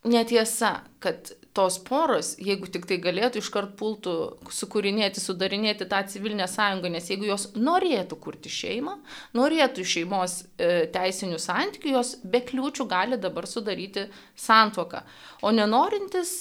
netiesa, 0.06 0.84
kad 1.02 1.34
tos 1.54 1.78
poros, 1.86 2.32
jeigu 2.42 2.66
tik 2.74 2.88
tai 2.90 2.98
galėtų 3.02 3.38
iškart 3.38 3.76
pultų 3.78 4.14
sukūrinėti, 4.52 5.22
sudarinėti 5.22 5.86
tą 5.90 6.00
civilinę 6.10 6.48
sąjungą, 6.50 6.90
nes 6.90 7.06
jeigu 7.10 7.28
jos 7.28 7.48
norėtų 7.54 8.18
kurti 8.24 8.50
šeimą, 8.50 8.96
norėtų 9.38 9.86
šeimos 9.86 10.40
e, 10.42 10.86
teisinių 10.94 11.38
santykių, 11.38 11.92
jos 11.94 12.16
be 12.26 12.42
kliūčių 12.48 12.88
gali 12.90 13.20
dabar 13.22 13.46
sudaryti 13.46 14.08
santoką. 14.34 15.04
O 15.46 15.54
nenorintis 15.54 16.32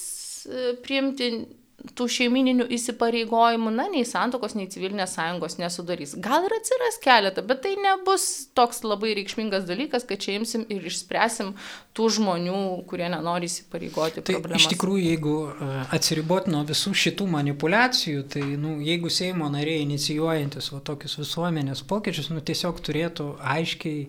e, 0.49 0.73
priimti 0.81 1.29
tų 1.91 2.07
šeimininių 2.09 2.65
įsipareigojimų, 2.77 3.71
na, 3.75 3.89
nei 3.91 4.05
santokos, 4.07 4.55
nei 4.55 4.69
civilinės 4.71 5.17
sąjungos 5.17 5.57
nesudarys. 5.59 6.15
Gal 6.23 6.47
ir 6.47 6.55
atsiras 6.55 6.99
keletą, 7.03 7.43
bet 7.47 7.63
tai 7.65 7.73
nebus 7.79 8.47
toks 8.55 8.83
labai 8.87 9.11
reikšmingas 9.19 9.67
dalykas, 9.67 10.07
kad 10.07 10.21
čia 10.23 10.37
imsim 10.39 10.63
ir 10.71 10.85
išspręsim 10.87 11.51
tų 11.93 12.07
žmonių, 12.17 12.61
kurie 12.89 13.09
nenori 13.11 13.49
įsipareigoti. 13.51 14.23
Tai 14.23 14.37
problemas. 14.39 14.63
iš 14.63 14.71
tikrųjų, 14.71 15.03
jeigu 15.11 15.35
e, 15.51 15.69
atsiribot 15.97 16.47
nuo 16.49 16.63
visų 16.69 16.95
šitų 17.03 17.27
manipulacijų, 17.35 18.23
tai 18.31 18.45
nu, 18.55 18.77
jeigu 18.83 19.11
Seimo 19.13 19.51
nariai 19.53 19.83
inicijuojantis 19.83 20.71
va, 20.73 20.81
tokius 20.87 21.19
visuomenės 21.19 21.83
pokyčius, 21.89 22.31
nu, 22.33 22.41
tiesiog 22.41 22.79
turėtų 22.85 23.33
aiškiai 23.53 24.07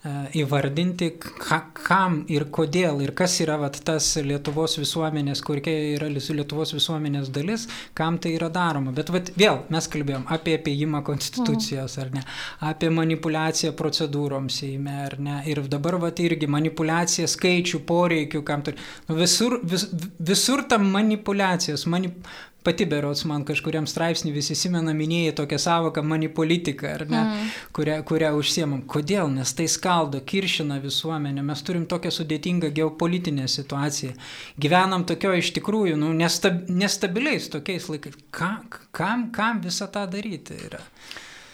įvardinti, 0.00 1.10
ka, 1.20 1.58
kam 1.76 2.22
ir 2.32 2.46
kodėl 2.48 3.02
ir 3.04 3.12
kas 3.16 3.34
yra 3.44 3.58
va, 3.60 3.68
tas 3.70 4.06
Lietuvos 4.24 4.78
visuomenės, 4.80 5.42
kokia 5.44 5.74
yra 5.98 6.08
Lietuvos 6.08 6.72
visuomenės 6.72 7.28
dalis, 7.34 7.66
kam 7.94 8.16
tai 8.18 8.32
yra 8.38 8.48
daroma. 8.52 8.94
Bet 8.96 9.12
vat, 9.12 9.28
vėl 9.36 9.60
mes 9.68 9.88
kalbėjom 9.92 10.24
apie 10.32 10.56
apėjimą 10.56 11.02
konstitucijos, 11.04 11.98
ar 12.00 12.14
ne, 12.16 12.24
apie 12.64 12.88
manipulaciją 12.96 13.74
procedūrom 13.76 14.48
Seime, 14.50 14.96
ar 15.04 15.18
ne. 15.20 15.42
Ir 15.50 15.60
dabar 15.68 15.98
vat 16.00 16.20
irgi 16.24 16.48
manipulacija 16.48 17.28
skaičių, 17.28 17.82
poreikių, 17.84 18.40
kam 18.46 18.64
turi. 18.64 18.80
Nu, 19.08 19.18
visur, 19.20 19.60
vis, 19.68 19.90
visur 20.16 20.64
tam 20.70 20.88
manipulacijos, 20.94 21.84
manip, 21.92 22.24
pati 22.62 22.84
berots 22.88 23.24
man 23.28 23.44
kažkuriam 23.48 23.86
straipsnį 23.88 24.32
visi 24.34 24.54
įsimena 24.56 24.92
minėjai 24.96 25.32
tokią 25.38 25.58
savoką 25.62 26.02
manipolitika, 26.06 26.94
ar 26.98 27.06
ne, 27.08 27.20
mm. 27.20 27.48
kurią, 27.76 27.96
kurią 28.08 28.32
užsiemam. 28.38 28.82
Kodėl? 28.90 29.30
Nes 29.32 29.54
tai 29.56 29.68
skaldo, 29.70 30.20
kiršina 30.32 30.80
visuomenę, 30.82 31.44
mes 31.46 31.64
turim 31.66 31.86
tokią 31.90 32.12
sudėtingą 32.18 32.72
geopolitinę 32.76 33.48
situaciją. 33.48 34.12
Gyvenam 34.60 35.06
tokio 35.08 35.32
iš 35.40 35.54
tikrųjų, 35.56 35.96
nu, 36.00 36.12
nestab, 36.16 36.68
nestabiliais 36.68 37.48
tokiais 37.52 37.88
laikais. 37.92 38.20
Ka, 38.34 38.56
kam, 38.96 39.30
kam 39.34 39.64
visą 39.64 39.88
tą 39.92 40.04
daryti 40.10 40.58
yra? 40.68 40.82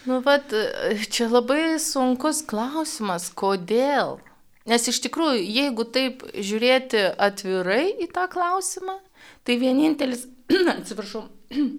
Nu, 0.07 0.21
vat, 0.23 0.53
čia 1.11 1.27
labai 1.31 1.79
sunkus 1.83 2.45
klausimas, 2.47 3.31
kodėl? 3.35 4.19
Nes 4.67 4.87
iš 4.91 4.99
tikrųjų, 5.05 5.43
jeigu 5.47 5.85
taip 5.95 6.23
žiūrėti 6.35 7.03
atvirai 7.23 7.93
į 8.03 8.09
tą 8.15 8.27
klausimą, 8.31 8.97
tai 9.47 9.59
vienintelis, 9.61 10.27
atsiprašau, 10.77 11.27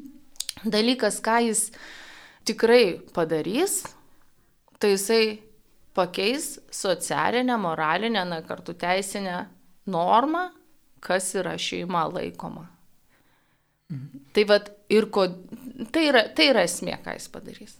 dalykas, 0.75 1.19
ką 1.23 1.39
jis 1.47 1.67
tikrai 2.47 2.97
padarys, 3.15 3.81
tai 4.79 4.93
jisai 4.95 5.39
pakeis 5.97 6.59
socialinę, 6.71 7.57
moralinę, 7.57 8.25
na 8.25 8.41
kartu 8.45 8.73
teisinę 8.77 9.45
normą, 9.89 10.49
kas 11.01 11.31
yra 11.35 11.55
šeima 11.57 12.05
laikoma. 12.11 12.67
Mhm. 13.89 14.25
Tai, 14.35 14.43
vat, 14.49 14.71
ir 14.91 15.07
ko, 15.13 15.25
tai, 15.95 16.09
yra, 16.11 16.27
tai 16.35 16.51
yra 16.51 16.65
esmė, 16.67 16.97
ką 17.03 17.15
jis 17.17 17.29
padarys. 17.33 17.77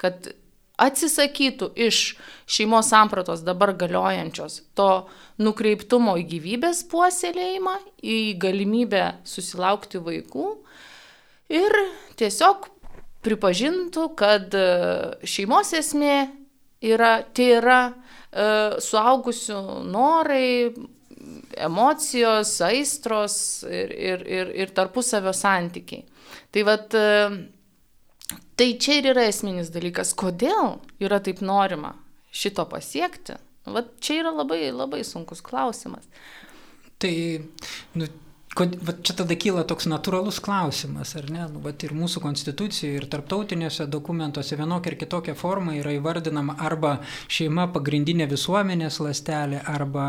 Kad 0.00 0.32
atsisakytų 0.80 1.70
iš 1.86 2.00
šeimos 2.50 2.90
sampratos 2.90 3.44
dabar 3.46 3.74
galiojančios 3.78 4.60
to 4.74 5.06
nukreiptumo 5.38 6.16
į 6.20 6.26
gyvybės 6.34 6.84
puoselėjimą, 6.90 7.76
į 8.02 8.18
galimybę 8.42 9.04
susilaukti 9.28 10.02
vaikų 10.02 10.48
ir 11.54 11.76
tiesiog 12.18 12.70
pripažintų, 13.24 14.08
kad 14.18 14.54
e, 14.58 14.64
šeimos 15.24 15.72
esmė 15.78 16.16
yra, 16.84 17.16
tai 17.34 17.48
yra 17.58 17.80
e, 17.88 17.94
suaugusių 18.84 19.60
norai, 19.88 20.74
emocijos, 21.64 22.58
aistros 22.66 23.36
ir, 23.64 23.94
ir, 23.94 24.24
ir, 24.28 24.50
ir 24.64 24.72
tarpusavio 24.76 25.32
santykiai. 25.32 26.04
Tai 26.52 26.64
vad 26.68 26.96
e, 26.98 27.06
Tai 28.54 28.68
čia 28.78 29.00
ir 29.00 29.10
yra 29.14 29.26
esminis 29.30 29.72
dalykas, 29.74 30.14
kodėl 30.18 30.76
yra 31.02 31.18
taip 31.24 31.42
norima 31.42 31.94
šito 32.34 32.66
pasiekti. 32.70 33.38
Vat 33.64 33.94
čia 34.04 34.20
yra 34.22 34.34
labai, 34.34 34.68
labai 34.74 35.00
sunkus 35.06 35.40
klausimas. 35.42 36.04
Tai, 37.00 37.14
nu, 37.96 38.06
kod, 38.54 38.76
vat 38.84 39.00
čia 39.06 39.16
tada 39.18 39.36
kyla 39.40 39.64
toks 39.68 39.88
natūralus 39.90 40.38
klausimas, 40.44 41.14
ar 41.18 41.30
ne? 41.32 41.46
Nu, 41.50 41.62
vat 41.64 41.82
ir 41.86 41.94
mūsų 41.96 42.20
konstitucijoje, 42.24 43.00
ir 43.00 43.08
tarptautiniuose 43.10 43.88
dokumentuose 43.90 44.58
vienokia 44.60 44.92
ir 44.92 44.98
kitokia 45.00 45.34
forma 45.38 45.74
yra 45.78 45.94
įvardinama 45.96 46.58
arba 46.68 46.98
šeima 47.32 47.66
pagrindinė 47.74 48.28
visuomenės 48.30 49.00
lastelė, 49.04 49.62
arba 49.74 50.06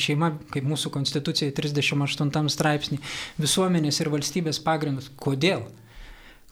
šeima, 0.00 0.34
kaip 0.52 0.68
mūsų 0.68 0.92
konstitucijoje 0.98 1.54
38 1.62 2.52
straipsnį, 2.52 3.00
visuomenės 3.40 4.02
ir 4.02 4.12
valstybės 4.12 4.62
pagrindas. 4.66 5.12
Kodėl? 5.16 5.64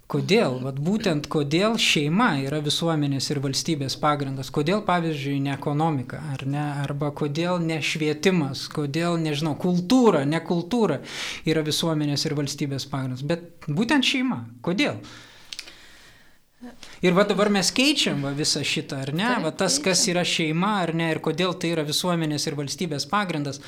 Kodėl? 0.04 0.58
Vat 0.60 0.76
būtent 0.84 1.26
kodėl 1.32 1.78
šeima 1.80 2.34
yra 2.44 2.58
visuomenės 2.64 3.30
ir 3.32 3.40
valstybės 3.40 3.96
pagrindas. 4.02 4.50
Kodėl, 4.52 4.82
pavyzdžiui, 4.84 5.38
ne 5.46 5.54
ekonomika, 5.54 6.20
ar 6.34 6.44
ne? 6.44 6.64
Arba 6.84 7.08
kodėl 7.16 7.56
ne 7.64 7.80
švietimas, 7.80 8.66
kodėl, 8.72 9.16
nežinau, 9.22 9.54
kultūra, 9.60 10.26
ne 10.28 10.42
kultūra 10.44 11.00
yra 11.48 11.64
visuomenės 11.64 12.26
ir 12.28 12.36
valstybės 12.36 12.84
pagrindas. 12.92 13.24
Bet 13.24 13.64
būtent 13.64 14.04
šeima. 14.04 14.42
Kodėl? 14.66 15.00
Ir 17.04 17.12
va 17.12 17.24
dabar 17.28 17.50
mes 17.52 17.68
keičiam 17.74 18.22
va, 18.24 18.30
visą 18.32 18.62
šitą, 18.64 19.02
ar 19.04 19.12
ne? 19.16 19.28
Va 19.44 19.50
tas, 19.52 19.76
kas 19.82 20.00
yra 20.08 20.22
šeima, 20.24 20.78
ar 20.86 20.94
ne, 20.96 21.10
ir 21.12 21.20
kodėl 21.24 21.52
tai 21.60 21.74
yra 21.74 21.84
visuomenės 21.84 22.46
ir 22.48 22.56
valstybės 22.56 23.04
pagrindas, 23.10 23.60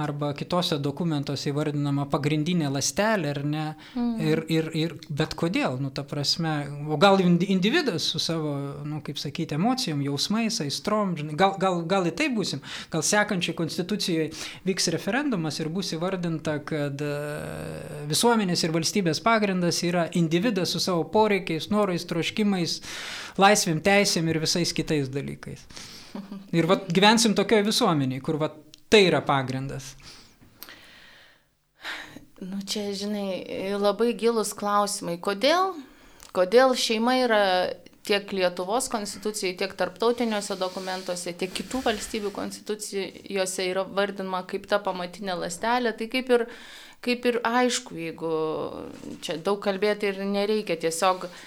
arba 0.00 0.32
kitose 0.34 0.80
dokumentuose 0.82 1.52
įvardinama 1.52 2.08
pagrindinė 2.10 2.70
lastelė, 2.74 3.34
ar 3.36 3.40
ne? 3.46 3.66
Mm. 3.94 4.16
Ir, 4.26 4.42
ir, 4.50 4.70
ir, 4.80 4.96
bet 5.06 5.36
kodėl, 5.38 5.78
nu, 5.82 5.92
ta 5.94 6.02
prasme, 6.08 6.54
o 6.90 6.98
gal 7.00 7.22
individas 7.22 8.08
su 8.10 8.18
savo, 8.22 8.56
nu, 8.82 8.98
kaip 9.06 9.20
sakyti, 9.22 9.54
emocijom, 9.54 10.02
jausmais, 10.08 10.58
aistrom, 10.64 11.14
gal, 11.38 11.54
gal, 11.62 11.80
gal 11.86 12.10
į 12.10 12.14
tai 12.18 12.30
būsim, 12.34 12.64
gal 12.90 13.06
sekančiai 13.06 13.54
konstitucijoje 13.58 14.32
vyks 14.66 14.90
referendumas 14.96 15.60
ir 15.62 15.70
bus 15.70 15.92
įvardinta, 15.94 16.58
kad 16.66 17.06
e, 17.06 17.14
visuomenės 18.10 18.66
ir 18.66 18.74
valstybės 18.74 19.22
pagrindas 19.22 19.78
yra 19.86 20.08
individas 20.18 20.74
su 20.74 20.82
savo 20.82 21.06
poreikiais, 21.14 21.70
norais, 21.70 22.08
troškimais 22.10 22.39
troškimais, 22.40 22.80
laisvėm, 23.38 23.80
teisėm 23.82 24.28
ir 24.28 24.40
visais 24.40 24.72
kitais 24.72 25.08
dalykais. 25.08 25.60
Ir 26.52 26.66
vat, 26.66 26.88
gyvensim 26.90 27.34
tokioje 27.34 27.68
visuomenėje, 27.68 28.22
kur 28.22 28.38
vat, 28.38 28.56
tai 28.90 29.06
yra 29.06 29.20
pagrindas. 29.22 29.94
Nu, 32.40 32.60
čia, 32.64 32.90
žinai, 32.96 33.76
labai 33.76 34.14
gilus 34.16 34.54
klausimai. 34.56 35.18
Kodėl? 35.20 35.74
Kodėl 36.32 36.74
šeima 36.74 37.18
yra 37.20 37.44
tiek 38.06 38.32
Lietuvos 38.32 38.88
konstitucijai, 38.88 39.54
tiek 39.58 39.74
tarptautiniuose 39.76 40.56
dokumentuose, 40.58 41.34
tiek 41.36 41.52
kitų 41.52 41.82
valstybių 41.84 42.32
konstitucijose 42.32 43.66
yra 43.68 43.84
vardinama 43.84 44.40
kaip 44.48 44.66
ta 44.70 44.80
pamatinė 44.82 45.36
lastelė, 45.36 45.92
tai 45.98 46.08
kaip 46.10 46.32
ir, 46.32 46.46
kaip 47.04 47.28
ir 47.28 47.40
aišku, 47.44 47.98
jeigu 48.00 48.32
čia 49.20 49.36
daug 49.44 49.60
kalbėti 49.62 50.08
ir 50.08 50.22
nereikia, 50.24 50.78
tiesiog 50.80 51.28
uh, 51.28 51.42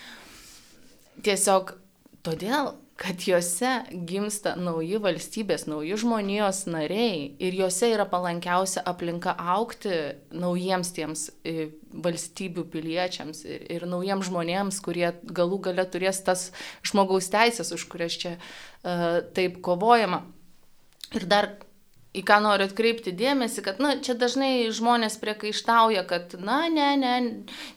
Tiesiog 1.23 1.77
todėl, 2.25 2.73
kad 2.99 3.23
juose 3.25 3.71
gimsta 4.07 4.53
nauji 4.59 4.99
valstybės, 5.01 5.65
nauji 5.67 5.97
žmonijos 5.99 6.63
nariai 6.69 7.31
ir 7.41 7.55
juose 7.57 7.89
yra 7.89 8.05
palankiausia 8.09 8.83
aplinka 8.87 9.33
aukti 9.55 9.95
naujiems 10.35 10.93
tiems 10.95 11.25
e, 11.43 11.71
valstybių 12.05 12.67
piliečiams 12.73 13.43
ir, 13.47 13.65
ir 13.77 13.87
naujiems 13.89 14.29
žmonėms, 14.29 14.79
kurie 14.85 15.09
galų 15.25 15.59
gale 15.67 15.87
turės 15.89 16.21
tas 16.27 16.51
žmogaus 16.85 17.31
teisės, 17.33 17.73
už 17.75 17.87
kurias 17.91 18.19
čia 18.19 18.35
uh, 18.37 19.21
taip 19.35 19.59
kovojama. 19.65 20.23
Ir 21.17 21.27
dar 21.29 21.53
į 22.13 22.21
ką 22.27 22.37
noriu 22.45 22.67
atkreipti 22.69 23.13
dėmesį, 23.17 23.63
kad, 23.65 23.79
na, 23.81 23.95
čia 24.05 24.13
dažnai 24.19 24.69
žmonės 24.75 25.17
priekaištauja, 25.21 26.03
kad, 26.09 26.35
na, 26.37 26.67
ne, 26.69 26.91
ne, 26.99 27.13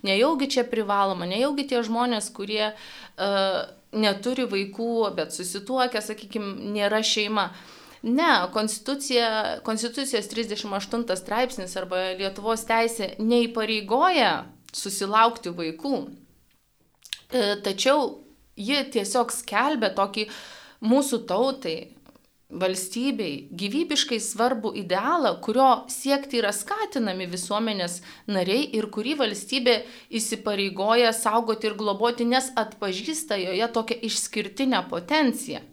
nejaugi 0.05 0.51
čia 0.57 0.67
privaloma, 0.69 1.29
nejaugi 1.29 1.65
tie 1.71 1.81
žmonės, 1.87 2.29
kurie 2.37 2.69
uh, 2.73 3.63
neturi 3.97 4.45
vaikų, 4.51 4.91
bet 5.17 5.33
susituokia, 5.33 6.05
sakykime, 6.05 6.53
nėra 6.77 7.01
šeima. 7.05 7.49
Ne, 8.07 8.29
konstitucijos 8.53 10.29
38 10.31 11.17
straipsnis 11.19 11.73
arba 11.81 12.13
Lietuvos 12.19 12.63
teisė 12.69 13.15
neįpareigoja 13.19 14.45
susilaukti 14.77 15.51
vaikų. 15.57 15.97
E, 17.33 17.57
tačiau 17.65 18.21
ji 18.55 18.85
tiesiog 18.95 19.33
skelbia 19.35 19.91
tokį 19.97 20.29
mūsų 20.87 21.25
tautai 21.27 21.96
valstybei 22.47 23.49
gyvybiškai 23.59 24.19
svarbų 24.23 24.71
idealą, 24.79 25.33
kurio 25.43 25.87
siekti 25.91 26.39
yra 26.39 26.53
skatinami 26.55 27.27
visuomenės 27.31 27.99
nariai 28.31 28.69
ir 28.79 28.87
kurį 28.95 29.17
valstybė 29.19 29.81
įsipareigoja 30.15 31.11
saugoti 31.17 31.67
ir 31.67 31.75
globoti, 31.79 32.27
nes 32.29 32.53
atpažįsta 32.55 33.39
joje 33.41 33.67
tokią 33.75 33.99
išskirtinę 34.09 34.85
potenciją. 34.91 35.65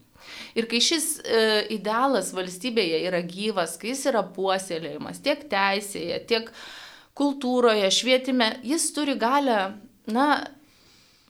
Ir 0.57 0.65
kai 0.71 0.79
šis 0.81 1.19
e, 1.19 1.43
idealas 1.75 2.31
valstybėje 2.33 3.03
yra 3.05 3.21
gyvas, 3.21 3.75
kai 3.77 3.91
jis 3.91 4.07
yra 4.09 4.23
puoselėjimas 4.33 5.21
tiek 5.21 5.45
teisėje, 5.51 6.19
tiek 6.29 6.49
kultūroje, 7.17 7.89
švietime, 7.93 8.49
jis 8.65 8.87
turi 8.95 9.13
galę, 9.19 9.75
na, 10.09 10.27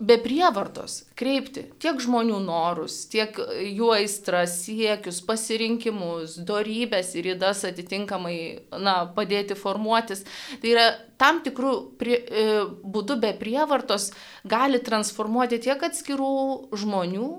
be 0.01 0.17
prievartos 0.17 1.03
kreipti 1.19 1.67
tiek 1.81 1.99
žmonių 2.01 2.39
norus, 2.43 3.03
tiek 3.11 3.37
jų 3.37 3.91
aistras, 3.93 4.55
siekius, 4.65 5.19
pasirinkimus, 5.25 6.39
darybės 6.47 7.13
ir 7.19 7.33
įdas 7.35 7.61
atitinkamai 7.69 8.37
na, 8.81 8.95
padėti 9.13 9.57
formuotis. 9.57 10.25
Tai 10.61 10.71
yra 10.73 10.87
tam 11.21 11.43
tikrų 11.45 11.75
prie, 12.01 12.17
e, 12.25 12.47
būdų 12.65 13.19
be 13.21 13.35
prievartos 13.37 14.09
gali 14.49 14.81
transformuoti 14.83 15.61
tiek 15.61 15.85
atskirų 15.85 16.73
žmonių 16.83 17.29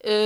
e, 0.00 0.16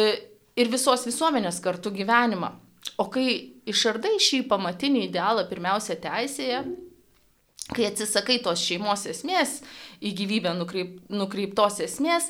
ir 0.56 0.72
visos 0.72 1.04
visuomenės 1.08 1.60
kartu 1.64 1.90
gyvenimą. 1.90 2.54
O 3.02 3.10
kai 3.10 3.26
išardai 3.66 4.14
šį 4.22 4.44
pamatinį 4.46 5.08
idealą 5.08 5.42
pirmiausia 5.50 5.98
teisėje, 5.98 6.62
kai 7.74 7.88
atsisakai 7.88 8.38
tos 8.44 8.62
šeimos 8.62 9.06
esmės, 9.10 9.60
į 9.98 10.12
gyvybę 10.20 10.52
nukreip, 10.58 11.00
nukreiptos 11.10 11.80
esmės, 11.82 12.28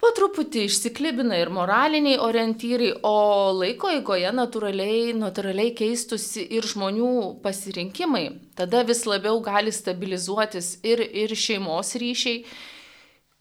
po 0.00 0.12
truputį 0.16 0.66
išsiklibina 0.68 1.38
ir 1.40 1.50
moraliniai 1.52 2.20
orientyrai, 2.22 2.92
o 3.04 3.52
laiko 3.56 3.90
eigoje 3.92 4.32
natūraliai, 4.32 5.12
natūraliai 5.16 5.74
keistusi 5.76 6.46
ir 6.56 6.68
žmonių 6.68 7.10
pasirinkimai. 7.44 8.24
Tada 8.56 8.84
vis 8.88 9.04
labiau 9.08 9.40
gali 9.44 9.74
stabilizuotis 9.74 10.78
ir, 10.86 11.04
ir 11.04 11.36
šeimos 11.36 11.94
ryšiai, 12.00 12.42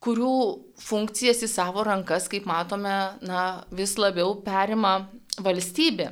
kurių 0.06 0.36
funkcijas 0.86 1.42
į 1.46 1.50
savo 1.50 1.86
rankas, 1.88 2.28
kaip 2.30 2.46
matome, 2.50 2.94
na, 3.26 3.46
vis 3.74 3.96
labiau 3.98 4.36
perima 4.46 5.00
valstybė. 5.42 6.12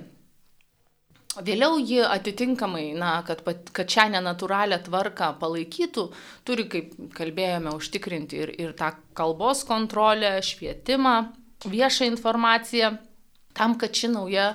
Vėliau 1.33 1.79
ji 1.81 2.03
atitinkamai, 2.05 2.91
na, 2.93 3.15
kad, 3.25 3.41
kad 3.73 3.89
šią 3.89 4.05
nenatūralią 4.13 4.77
tvarką 4.85 5.31
palaikytų, 5.41 6.03
turi, 6.45 6.67
kaip 6.69 6.91
kalbėjome, 7.17 7.73
užtikrinti 7.73 8.41
ir, 8.43 8.51
ir 8.61 8.75
tą 8.77 8.91
kalbos 9.17 9.63
kontrolę, 9.65 10.35
švietimą, 10.45 11.15
viešą 11.65 12.05
informaciją, 12.11 12.91
tam, 13.57 13.73
kad 13.81 13.97
ši 13.97 14.11
nauja, 14.13 14.51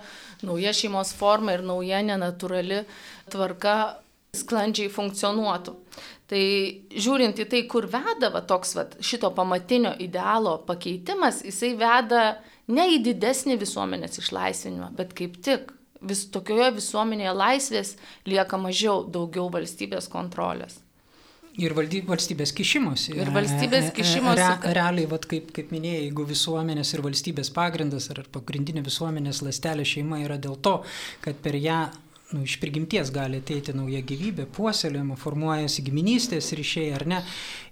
nauja 0.47 0.75
šeimos 0.77 1.11
forma 1.19 1.57
ir 1.57 1.64
nauja 1.67 1.99
nenatūrali 2.07 2.85
tvarka 3.33 3.79
sklandžiai 4.38 4.93
funkcionuotų. 4.93 5.75
Tai 6.29 6.43
žiūrint 6.93 7.41
į 7.41 7.49
tai, 7.49 7.64
kur 7.71 7.88
veda 7.91 8.29
va, 8.31 8.45
toks 8.45 8.77
va, 8.77 8.85
šito 9.01 9.33
pamatinio 9.35 9.95
idealo 10.05 10.59
pakeitimas, 10.69 11.41
jisai 11.47 11.73
veda 11.81 12.23
ne 12.69 12.87
į 12.95 13.01
didesnį 13.07 13.57
visuomenės 13.59 14.21
išlaisvinimą, 14.21 14.93
bet 14.99 15.17
kaip 15.17 15.41
tik 15.43 15.73
vis 16.01 16.27
tokioje 16.35 16.73
visuomenėje 16.79 17.33
laisvės 17.37 17.95
lieka 18.29 18.61
mažiau, 18.61 19.03
daugiau 19.09 19.49
valstybės 19.53 20.11
kontrolės. 20.13 20.81
Ir 21.59 21.73
valstybės 21.75 22.53
kišimosi. 22.55 23.17
Ir 23.19 23.33
valstybės 23.35 23.89
kišimosi. 23.97 24.43
Re, 24.63 24.75
realiai, 24.79 25.09
vat, 25.11 25.25
kaip, 25.27 25.49
kaip 25.57 25.73
minėjai, 25.75 26.05
jeigu 26.05 26.27
visuomenės 26.29 26.93
ir 26.95 27.03
valstybės 27.03 27.51
pagrindas 27.55 28.07
ar 28.15 28.21
pagrindinė 28.31 28.85
visuomenės 28.87 29.41
lastelė 29.43 29.87
šeima 29.89 30.21
yra 30.23 30.37
dėl 30.39 30.55
to, 30.63 30.77
kad 31.25 31.41
per 31.43 31.59
ją 31.59 31.81
nu, 32.31 32.45
iš 32.47 32.59
prigimties 32.63 33.11
gali 33.15 33.41
ateiti 33.43 33.75
nauja 33.75 34.05
gyvybė, 34.07 34.47
puoselėjama, 34.55 35.17
formuojasi 35.19 35.83
giminystės 35.89 36.53
ryšiai 36.55 36.93
ar 36.95 37.07
ne. 37.11 37.25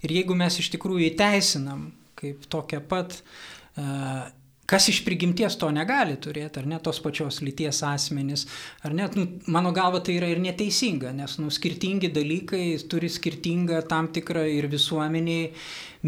Ir 0.02 0.16
jeigu 0.18 0.34
mes 0.38 0.58
iš 0.58 0.72
tikrųjų 0.74 1.12
įteisinam 1.12 1.86
kaip 2.18 2.48
tokią 2.50 2.80
pat 2.90 3.20
uh, 3.20 4.26
Kas 4.66 4.88
iš 4.90 5.04
prigimties 5.06 5.54
to 5.60 5.68
negali 5.70 6.16
turėti, 6.18 6.58
ar 6.58 6.66
ne 6.66 6.78
tos 6.82 6.98
pačios 7.02 7.38
lyties 7.44 7.84
asmenys, 7.86 8.46
ar 8.82 8.96
net, 8.98 9.14
nu, 9.14 9.28
mano 9.46 9.70
galva, 9.74 10.00
tai 10.02 10.16
yra 10.18 10.30
ir 10.32 10.40
neteisinga, 10.42 11.12
nes 11.14 11.36
nu, 11.38 11.52
skirtingi 11.54 12.10
dalykai 12.10 12.64
turi 12.90 13.10
skirtingą 13.12 13.84
tam 13.86 14.10
tikrą 14.14 14.42
ir 14.50 14.66
visuomeniai 14.72 15.52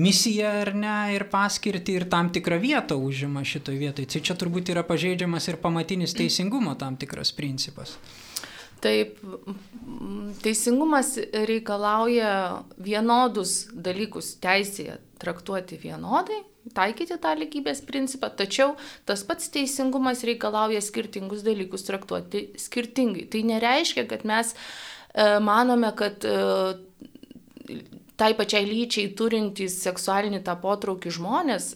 misiją, 0.03 0.51
ar 0.65 0.73
ne, 0.75 0.97
ir 1.15 1.29
paskirti, 1.31 2.01
ir 2.01 2.09
tam 2.11 2.33
tikrą 2.35 2.59
vietą 2.63 2.99
užima 2.99 3.45
šitoje 3.47 3.79
vietoje. 3.79 4.11
Tai 4.15 4.25
čia 4.27 4.39
turbūt 4.43 4.75
yra 4.75 4.83
pažeidžiamas 4.87 5.47
ir 5.53 5.63
pamatinis 5.63 6.19
teisingumo 6.19 6.75
tam 6.83 6.99
tikras 6.99 7.31
principas. 7.39 7.95
Taip, 8.79 9.17
teisingumas 10.45 11.17
reikalauja 11.49 12.31
vienodus 12.79 13.65
dalykus 13.75 14.37
teisėje 14.43 15.01
traktuoti 15.19 15.81
vienodai 15.83 16.45
taikyti 16.75 17.17
tą 17.21 17.35
lygybės 17.39 17.83
principą, 17.87 18.31
tačiau 18.35 18.75
tas 19.09 19.25
pats 19.27 19.51
teisingumas 19.55 20.25
reikalauja 20.27 20.83
skirtingus 20.85 21.45
dalykus 21.47 21.87
traktuoti 21.89 22.49
skirtingai. 22.61 23.27
Tai 23.33 23.43
nereiškia, 23.53 24.07
kad 24.11 24.25
mes 24.29 24.55
e, 24.55 25.39
manome, 25.45 25.91
kad 25.97 26.25
e, 26.29 26.37
tai 28.19 28.33
pačiai 28.39 28.67
lyčiai 28.69 29.13
turintys 29.19 29.81
seksualinį 29.85 30.43
tą 30.47 30.57
potraukį 30.61 31.15
žmonės 31.19 31.75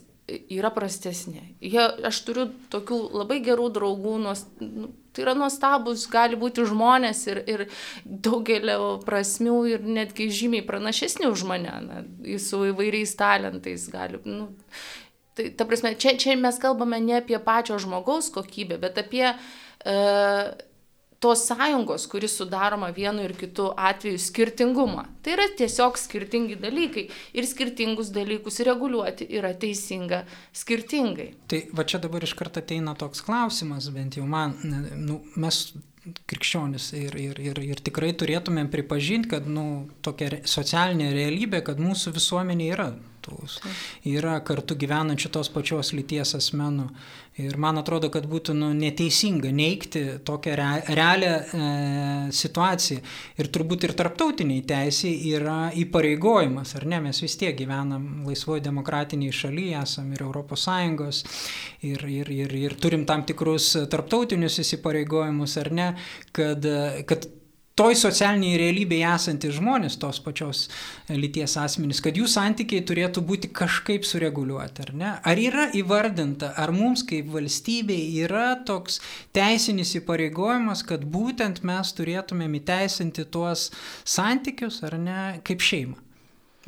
yra 0.53 0.71
prastesni. 0.75 1.43
Jie, 1.61 1.83
aš 2.09 2.23
turiu 2.27 2.49
tokių 2.73 2.99
labai 3.23 3.41
gerų 3.45 3.69
draugų, 3.75 4.17
nuos, 4.23 4.45
nu, 4.63 4.93
tai 5.13 5.25
yra 5.27 5.35
nuostabus, 5.37 6.07
gali 6.11 6.39
būti 6.41 6.65
žmonės 6.69 7.23
ir, 7.29 7.43
ir 7.51 7.65
daugelio 8.05 8.97
prasmių 9.05 9.57
ir 9.75 9.87
netgi 10.01 10.31
žymiai 10.33 10.65
pranašesni 10.67 11.29
už 11.31 11.45
mane, 11.49 11.77
na, 11.87 12.03
su 12.41 12.65
įvairiais 12.71 13.15
talentais 13.19 13.87
gali. 13.93 14.23
Nu, 14.25 14.49
tai, 15.37 15.51
ta 15.57 15.69
prasme, 15.69 15.95
čia, 16.01 16.17
čia 16.21 16.37
mes 16.41 16.61
kalbame 16.63 17.01
ne 17.05 17.21
apie 17.21 17.39
pačio 17.43 17.79
žmogaus 17.83 18.33
kokybę, 18.35 18.81
bet 18.83 19.01
apie 19.05 19.27
e, 19.31 19.97
tos 21.23 21.45
sąjungos, 21.47 22.09
kuris 22.11 22.35
sudaroma 22.41 22.91
vienu 22.91 23.23
ir 23.23 23.37
kitu 23.39 23.69
atveju 23.77 24.19
skirtingumą. 24.19 25.05
Tai 25.23 25.37
yra 25.37 25.47
tiesiog 25.59 26.01
skirtingi 26.01 26.59
dalykai 26.63 27.07
ir 27.39 27.47
skirtingus 27.47 28.11
dalykus 28.15 28.59
reguliuoti 28.67 29.29
yra 29.39 29.53
teisinga 29.55 30.25
skirtingai. 30.63 31.29
Tai 31.47 31.63
va 31.79 31.87
čia 31.87 32.03
dabar 32.03 32.27
iš 32.27 32.35
karto 32.39 32.63
ateina 32.63 32.97
toks 32.99 33.23
klausimas, 33.23 33.87
bent 33.95 34.19
jau 34.19 34.27
man, 34.27 34.57
nu, 34.99 35.21
mes 35.39 35.63
krikščionis 36.03 36.89
ir, 36.99 37.15
ir, 37.15 37.39
ir, 37.39 37.63
ir 37.63 37.81
tikrai 37.87 38.11
turėtumėm 38.19 38.73
pripažinti, 38.73 39.31
kad 39.37 39.47
nu, 39.47 39.87
tokia 40.03 40.43
socialinė 40.43 41.13
realybė, 41.15 41.63
kad 41.69 41.79
mūsų 41.79 42.17
visuomenė 42.19 42.71
yra 42.75 42.91
tos, 43.25 43.59
yra 44.09 44.39
kartu 44.47 44.77
gyvenančių 44.79 45.33
tos 45.33 45.51
pačios 45.53 45.93
lyties 45.97 46.37
asmenų. 46.39 46.89
Ir 47.41 47.57
man 47.57 47.81
atrodo, 47.81 48.11
kad 48.13 48.27
būtų 48.29 48.53
nu, 48.53 48.67
neteisinga 48.77 49.49
neikti 49.57 50.03
tokią 50.29 50.57
re, 50.59 50.67
realią 50.93 51.31
e, 51.33 51.69
situaciją. 52.37 53.01
Ir 53.41 53.49
turbūt 53.55 53.87
ir 53.89 53.95
tarptautiniai 53.97 54.61
teisiai 54.69 55.33
yra 55.33 55.71
įpareigojimas, 55.81 56.75
ar 56.77 56.85
ne? 56.93 57.01
Mes 57.07 57.23
vis 57.25 57.39
tiek 57.41 57.57
gyvenam 57.57 58.27
laisvoje 58.29 58.67
demokratiniai 58.69 59.33
šalyje, 59.33 59.81
esam 59.81 60.13
ir 60.13 60.27
ES, 60.29 61.23
ir, 61.89 62.05
ir, 62.21 62.35
ir, 62.37 62.57
ir 62.67 62.77
turim 62.77 63.09
tam 63.09 63.25
tikrus 63.25 63.79
tarptautinius 63.89 64.61
įsipareigojimus, 64.61 65.57
ar 65.65 65.73
ne, 65.73 65.93
kad, 66.37 66.69
kad 67.09 67.31
toj 67.79 67.97
socialiniai 67.97 68.59
realybėje 68.61 69.09
esantys 69.09 69.57
žmonės, 69.57 69.97
tos 70.01 70.21
pačios 70.25 70.67
lyties 71.09 71.57
asmenys, 71.61 72.03
kad 72.05 72.17
jų 72.19 72.29
santykiai 72.29 72.85
turėtų 72.89 73.25
būti 73.29 73.51
kažkaip 73.57 74.05
sureguliuoti, 74.09 74.85
ar 74.87 74.93
ne? 74.97 75.13
Ar 75.25 75.41
yra 75.41 75.69
įvardinta, 75.79 76.53
ar 76.61 76.75
mums 76.77 77.05
kaip 77.09 77.31
valstybei 77.33 78.13
yra 78.25 78.53
toks 78.69 79.01
teisinis 79.37 79.95
įpareigojimas, 80.01 80.85
kad 80.89 81.07
būtent 81.09 81.63
mes 81.69 81.95
turėtumėm 81.97 82.59
įteisinti 82.61 83.27
tuos 83.33 83.71
santykius, 84.05 84.83
ar 84.89 84.99
ne, 85.01 85.21
kaip 85.47 85.65
šeima? 85.65 85.97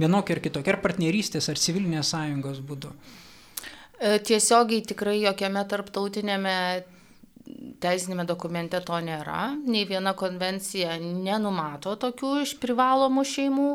Vienokia 0.00 0.34
ar 0.34 0.40
kitokia, 0.42 0.74
ar 0.74 0.80
partnerystės, 0.82 1.46
ar 1.52 1.60
civilinės 1.60 2.08
sąjungos 2.10 2.58
būdu. 2.66 2.90
E, 4.00 4.16
tiesiogiai 4.26 4.82
tikrai 4.82 5.20
jokiame 5.20 5.62
tarptautinėme 5.70 6.56
teisinėme 7.84 8.24
dokumente 8.24 8.78
to 8.84 8.96
nėra, 9.04 9.54
nei 9.68 9.84
viena 9.88 10.14
konvencija 10.16 10.96
nenumato 11.02 11.94
tokių 12.00 12.30
iš 12.44 12.54
privalomų 12.62 13.24
šeimų. 13.28 13.68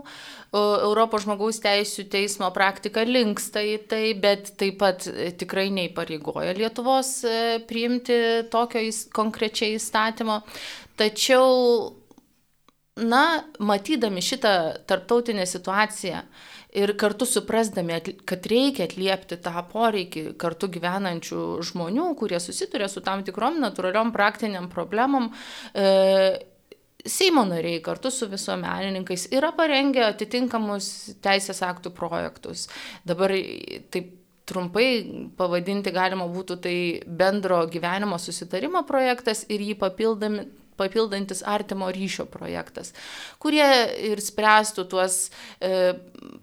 Europos 0.57 1.27
žmogaus 1.27 1.61
teisų 1.61 2.07
teismo 2.09 2.49
praktika 2.55 3.03
linksta 3.05 3.61
į 3.61 3.77
tai, 3.91 4.03
bet 4.17 4.55
taip 4.57 4.79
pat 4.81 5.05
e, 5.11 5.29
tikrai 5.37 5.67
neįpareigoja 5.75 6.55
Lietuvos 6.57 7.11
e, 7.29 7.59
priimti 7.69 8.17
tokio 8.49 8.81
konkrečiai 9.13 9.77
įstatymo. 9.77 10.41
Tačiau, 10.99 11.93
na, 13.05 13.23
matydami 13.61 14.25
šitą 14.25 14.55
tarptautinę 14.89 15.45
situaciją, 15.47 16.25
ir 16.69 16.93
kartu 16.97 17.25
suprasdami, 17.25 17.97
kad 18.29 18.45
reikia 18.49 18.85
atliepti 18.89 19.39
tą 19.41 19.63
poreikį 19.71 20.25
kartu 20.41 20.69
gyvenančių 20.75 21.41
žmonių, 21.71 22.11
kurie 22.19 22.39
susiduria 22.43 22.89
su 22.91 23.01
tam 23.05 23.23
tikrom 23.25 23.59
natūraliom 23.63 24.13
praktiniam 24.15 24.69
problemom, 24.71 25.31
e, 25.73 26.45
Seimo 26.99 27.45
nariai 27.47 27.79
kartu 27.79 28.09
su 28.11 28.27
visuomenininkais 28.27 29.29
yra 29.31 29.53
parengę 29.55 30.01
atitinkamus 30.03 31.15
teisės 31.23 31.61
aktų 31.63 31.93
projektus. 31.95 32.65
Dabar 33.07 33.31
taip 33.87 34.09
trumpai 34.49 34.87
pavadinti 35.37 35.93
galima 35.95 36.27
būtų 36.29 36.57
tai 36.63 36.75
bendro 37.05 37.61
gyvenimo 37.71 38.19
susitarimo 38.19 38.83
projektas 38.87 39.45
ir 39.47 39.63
jį 39.63 39.77
papildami, 39.79 40.43
papildantis 40.79 41.43
artimo 41.45 41.89
ryšio 41.93 42.25
projektas, 42.31 42.93
kurie 43.41 43.67
ir 44.09 44.21
spręstų 44.23 44.85
tuos 44.89 45.17
e, 45.59 45.93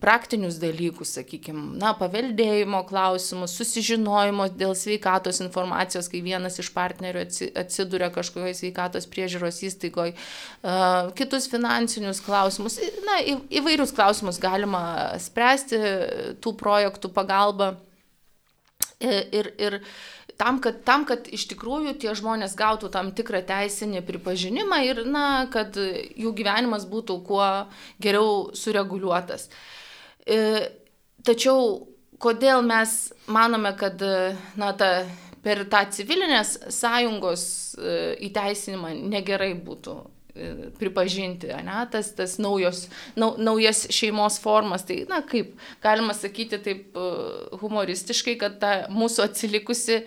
praktinius 0.02 0.60
dalykus, 0.62 1.14
sakykime, 1.18 1.76
na, 1.80 1.94
paveldėjimo 1.98 2.82
klausimus, 2.88 3.56
susižinojimo 3.58 4.50
dėl 4.56 4.76
sveikatos 4.78 5.40
informacijos, 5.44 6.10
kai 6.12 6.22
vienas 6.24 6.60
iš 6.62 6.70
partnerių 6.76 7.24
atsiduria 7.62 8.10
kažkokioje 8.14 8.58
sveikatos 8.60 9.08
priežiūros 9.12 9.62
įstaigoje, 9.70 10.14
e, 10.14 10.76
kitus 11.18 11.48
finansinius 11.52 12.22
klausimus, 12.24 12.78
na, 13.08 13.20
į, 13.24 13.38
įvairius 13.62 13.94
klausimus 13.96 14.40
galima 14.42 14.84
spręsti 15.22 15.82
tų 16.44 16.56
projektų 16.60 17.12
pagalba. 17.16 17.74
E, 18.96 19.10
ir, 19.36 19.50
ir, 19.60 19.74
ir 19.76 19.82
tam 20.36 20.60
kad, 20.62 20.82
tam, 20.84 21.04
kad 21.08 21.28
iš 21.32 21.46
tikrųjų 21.52 21.96
tie 22.00 22.14
žmonės 22.16 22.56
gautų 22.58 22.90
tam 22.92 23.12
tikrą 23.16 23.42
teisinį 23.48 24.02
pripažinimą 24.06 24.80
ir, 24.86 25.04
na, 25.08 25.26
kad 25.52 25.76
jų 25.76 26.32
gyvenimas 26.36 26.86
būtų 26.90 27.20
kuo 27.26 27.46
geriau 28.02 28.50
sureguliuotas. 28.56 29.48
E, 30.26 30.40
tačiau 31.26 31.86
kodėl 32.22 32.64
mes 32.66 32.96
manome, 33.28 33.72
kad, 33.78 34.02
na, 34.56 34.72
ta, 34.76 34.90
per 35.44 35.64
tą 35.70 35.84
civilinės 35.94 36.56
sąjungos 36.74 37.46
e, 37.78 37.96
įteisinimą 38.28 38.92
negerai 39.06 39.54
būtų 39.56 39.96
pripažinti, 40.78 41.48
ne, 41.64 41.78
tas, 41.90 42.10
tas 42.16 42.36
naujos, 42.42 42.86
nau, 43.16 43.34
naujas 43.38 43.86
šeimos 43.94 44.38
formas. 44.42 44.84
Tai, 44.86 44.98
na, 45.10 45.22
kaip 45.26 45.54
galima 45.84 46.14
sakyti 46.16 46.60
taip 46.62 46.96
e, 46.98 47.06
humoristiškai, 47.62 48.36
kad 48.40 48.58
ta 48.62 48.72
mūsų 48.92 49.24
atsilikusi 49.26 50.02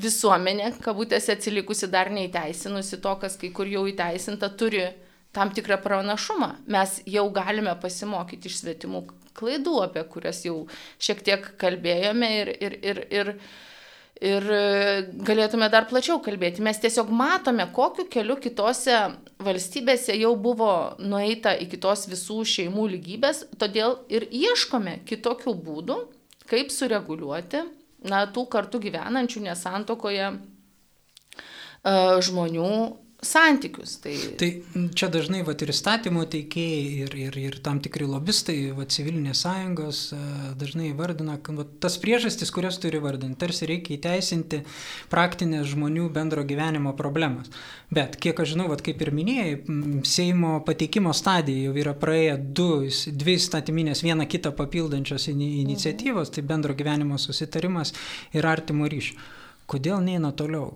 visuomenė, 0.00 0.72
kabutėse 0.82 1.36
atsilikusi 1.36 1.88
dar 1.92 2.10
neįteisinusi 2.12 3.00
to, 3.02 3.16
kas 3.22 3.36
kai 3.40 3.52
kur 3.54 3.68
jau 3.68 3.84
įteisinta, 3.90 4.52
turi 4.56 4.86
tam 5.32 5.52
tikrą 5.54 5.80
pranašumą. 5.82 6.52
Mes 6.72 7.00
jau 7.08 7.26
galime 7.34 7.74
pasimokyti 7.80 8.50
iš 8.50 8.62
svetimų 8.62 9.04
klaidų, 9.36 9.78
apie 9.86 10.04
kurias 10.12 10.42
jau 10.44 10.66
šiek 11.02 11.22
tiek 11.24 11.52
kalbėjome 11.60 12.32
ir, 12.40 12.56
ir, 12.60 12.80
ir, 12.82 13.04
ir 13.10 13.36
ir 14.22 14.44
e, 14.54 14.62
galėtume 15.26 15.66
dar 15.72 15.88
plačiau 15.90 16.20
kalbėti. 16.22 16.62
Mes 16.62 16.78
tiesiog 16.78 17.10
matome, 17.10 17.66
kokiu 17.74 18.06
keliu 18.12 18.36
kitose 18.38 18.98
valstybėse 19.42 20.14
jau 20.14 20.36
buvo 20.38 20.72
nueita 21.02 21.56
iki 21.58 21.80
tos 21.82 22.06
visų 22.10 22.42
šeimų 22.46 22.86
lygybės, 22.94 23.44
todėl 23.58 23.98
ir 24.12 24.28
ieškome 24.30 25.00
kitokių 25.08 25.56
būdų, 25.66 25.98
kaip 26.50 26.70
sureguliuoti 26.70 27.64
na, 28.08 28.24
tų 28.26 28.46
kartu 28.50 28.80
gyvenančių 28.82 29.44
nesantokoje 29.48 30.26
e, 30.32 30.36
žmonių 32.26 32.72
santykius. 33.22 33.96
Tai, 34.02 34.14
tai 34.38 34.48
čia 34.98 35.06
dažnai 35.12 35.44
vat, 35.46 35.62
ir 35.62 35.70
įstatymo 35.70 36.24
teikėjai, 36.30 37.04
ir, 37.04 37.14
ir, 37.28 37.36
ir 37.38 37.58
tam 37.62 37.78
tikri 37.82 38.08
lobistai, 38.10 38.56
vat, 38.74 38.90
civilinės 38.94 39.44
sąjungos 39.44 40.00
e, 40.16 40.18
dažnai 40.58 40.90
vardina, 40.98 41.36
kad 41.44 41.60
tas 41.82 42.00
priežastis, 42.02 42.50
kurias 42.54 42.80
turi 42.82 42.98
vardinti, 43.02 43.38
tarsi 43.38 43.68
reikia 43.70 43.94
įteisinti 43.94 44.64
praktinės 45.12 45.70
žmonių 45.70 46.08
bendro 46.14 46.42
gyvenimo 46.48 46.96
problemas. 46.98 47.52
Bet, 47.94 48.18
kiek 48.18 48.42
aš 48.42 48.56
žinau, 48.56 48.66
vat, 48.72 48.82
kaip 48.82 49.02
ir 49.04 49.14
minėjai, 49.14 49.56
Seimo 50.08 50.56
pateikimo 50.66 51.12
stadija 51.14 51.68
jau 51.68 51.76
yra 51.78 51.94
praėję 51.98 52.36
du, 52.58 52.70
dvi 53.22 53.36
įstatyminės, 53.38 54.02
vieną 54.02 54.26
kitą 54.30 54.50
papildančios 54.58 55.28
iniciatyvos, 55.30 56.34
tai 56.34 56.42
bendro 56.46 56.74
gyvenimo 56.74 57.20
susitarimas 57.22 57.94
ir 58.34 58.50
artimo 58.50 58.90
ryšio. 58.90 59.14
Kodėl 59.70 60.02
neina 60.04 60.32
toliau? 60.36 60.72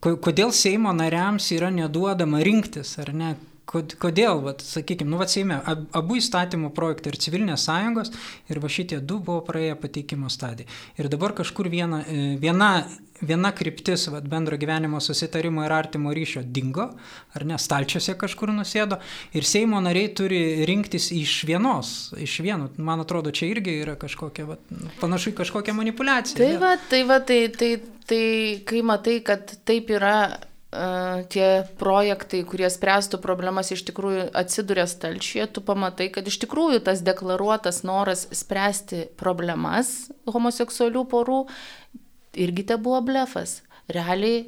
Kodėl 0.00 0.54
Seimo 0.56 0.94
nariams 0.96 1.50
yra 1.56 1.70
neduodama 1.74 2.42
rinktis, 2.46 2.96
ar 3.02 3.12
ne, 3.14 3.36
Kodėl, 3.68 4.38
vat, 4.40 4.62
sakykime, 4.64 5.10
nu, 5.12 5.18
vat, 5.20 5.28
Seime, 5.28 5.58
abu 5.68 6.16
įstatymų 6.16 6.70
projektai 6.76 7.10
ir 7.12 7.18
civilinės 7.20 7.66
sąjungos 7.68 8.10
ir 8.48 8.62
va 8.64 8.70
šitie 8.72 8.96
du 9.04 9.18
buvo 9.20 9.42
praėję 9.44 9.74
pateikimo 9.82 10.30
stadiją. 10.32 10.70
Ir 10.96 11.10
dabar 11.12 11.34
kažkur 11.36 11.68
viena, 11.68 12.00
e, 12.08 12.38
viena, 12.40 12.86
viena 13.20 13.52
kryptis 13.52 14.06
vat, 14.12 14.26
bendro 14.28 14.56
gyvenimo 14.60 15.00
susitarimo 15.02 15.64
ir 15.66 15.74
artimo 15.74 16.12
ryšio 16.14 16.42
dingo, 16.44 16.88
ar 17.34 17.46
ne, 17.48 17.58
stalčiuose 17.58 18.16
kažkur 18.20 18.52
nusėdo 18.54 19.00
ir 19.36 19.46
Seimo 19.48 19.80
nariai 19.84 20.10
turi 20.16 20.40
rinktis 20.68 21.10
iš 21.14 21.40
vienos, 21.48 22.12
iš 22.18 22.38
vieno. 22.44 22.70
Man 22.76 23.04
atrodo, 23.04 23.32
čia 23.34 23.50
irgi 23.52 23.78
yra 23.82 23.96
kažkokia, 24.00 24.48
vat, 24.52 24.74
panašu 25.02 25.32
į 25.32 25.38
kažkokią 25.42 25.76
manipulaciją. 25.78 26.38
Tai 26.42 26.52
va, 26.62 26.74
tai 26.90 27.02
va, 27.08 27.22
tai, 27.24 27.40
tai, 27.54 27.72
tai 28.08 28.22
kai 28.68 28.84
matai, 28.86 29.18
kad 29.26 29.58
taip 29.68 29.90
yra 29.94 30.18
tie 31.32 31.46
projektai, 31.80 32.42
kurie 32.44 32.68
spręstų 32.68 33.22
problemas, 33.24 33.70
iš 33.72 33.86
tikrųjų 33.88 34.26
atsiduria 34.36 34.84
stalčiuje, 34.84 35.46
tu 35.48 35.62
pamatai, 35.64 36.10
kad 36.12 36.28
iš 36.28 36.36
tikrųjų 36.44 36.82
tas 36.84 37.00
deklaruotas 37.00 37.80
noras 37.88 38.26
spręsti 38.36 39.06
problemas 39.16 40.10
homoseksualių 40.28 41.06
porų 41.08 41.40
irgi 42.36 42.66
te 42.66 42.76
buvo 42.80 43.00
blefas. 43.06 43.62
Realiai 43.88 44.44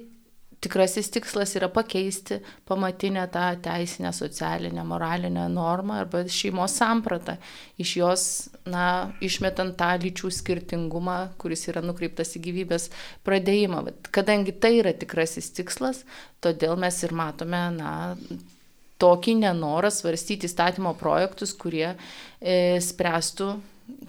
tikrasis 0.60 1.08
tikslas 1.08 1.54
yra 1.56 1.70
pakeisti 1.72 2.40
pamatinę 2.68 3.24
tą 3.32 3.46
teisinę, 3.64 4.12
socialinę, 4.12 4.84
moralinę 4.84 5.48
normą 5.48 5.94
arba 6.02 6.20
šeimos 6.28 6.74
sampratą. 6.76 7.36
Iš 7.80 7.96
jos, 7.96 8.24
na, 8.68 9.12
išmetant 9.24 9.78
tą 9.80 9.94
lyčių 10.02 10.30
skirtingumą, 10.36 11.18
kuris 11.40 11.64
yra 11.72 11.80
nukreiptas 11.84 12.36
į 12.36 12.44
gyvybės 12.50 12.90
pradėjimą. 13.24 13.82
Bet 13.88 14.12
kadangi 14.12 14.52
tai 14.52 14.76
yra 14.82 14.92
tikrasis 14.92 15.48
tikslas, 15.56 16.04
todėl 16.44 16.76
mes 16.80 17.00
ir 17.08 17.16
matome, 17.16 17.64
na, 17.80 17.94
tokį 19.00 19.38
nenorą 19.46 19.88
svarstyti 19.88 20.48
įstatymo 20.48 20.92
projektus, 21.00 21.54
kurie 21.56 21.94
e, 21.94 22.76
spręstų 22.84 23.54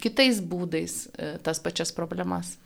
kitais 0.03 0.41
būdais 0.43 1.05
e, 1.15 1.37
tas 1.43 1.63
pačias 1.63 1.95
problemas. 1.95 2.57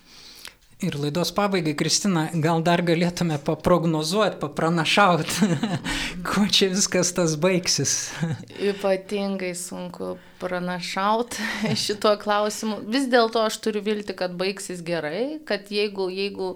Ir 0.83 0.97
laidos 0.99 1.29
pabaigai, 1.31 1.71
Kristina, 1.79 2.25
gal 2.43 2.59
dar 2.59 2.81
galėtume 2.83 3.37
paprognozuoti, 3.47 4.35
papranašauti, 4.41 5.55
kuo 6.27 6.43
čia 6.51 6.67
viskas 6.73 7.13
tas 7.15 7.37
baigsis. 7.39 7.93
Ypatingai 8.73 9.53
sunku 9.55 10.17
pranašauti 10.41 11.47
šituo 11.85 12.17
klausimu. 12.19 12.81
Vis 12.91 13.07
dėlto 13.07 13.45
aš 13.47 13.61
turiu 13.63 13.85
vilti, 13.87 14.17
kad 14.19 14.35
baigsis 14.35 14.83
gerai, 14.83 15.39
kad 15.47 15.71
jeigu, 15.71 16.09
jeigu, 16.11 16.51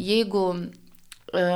jeigu 0.00 0.48
e, 1.36 1.46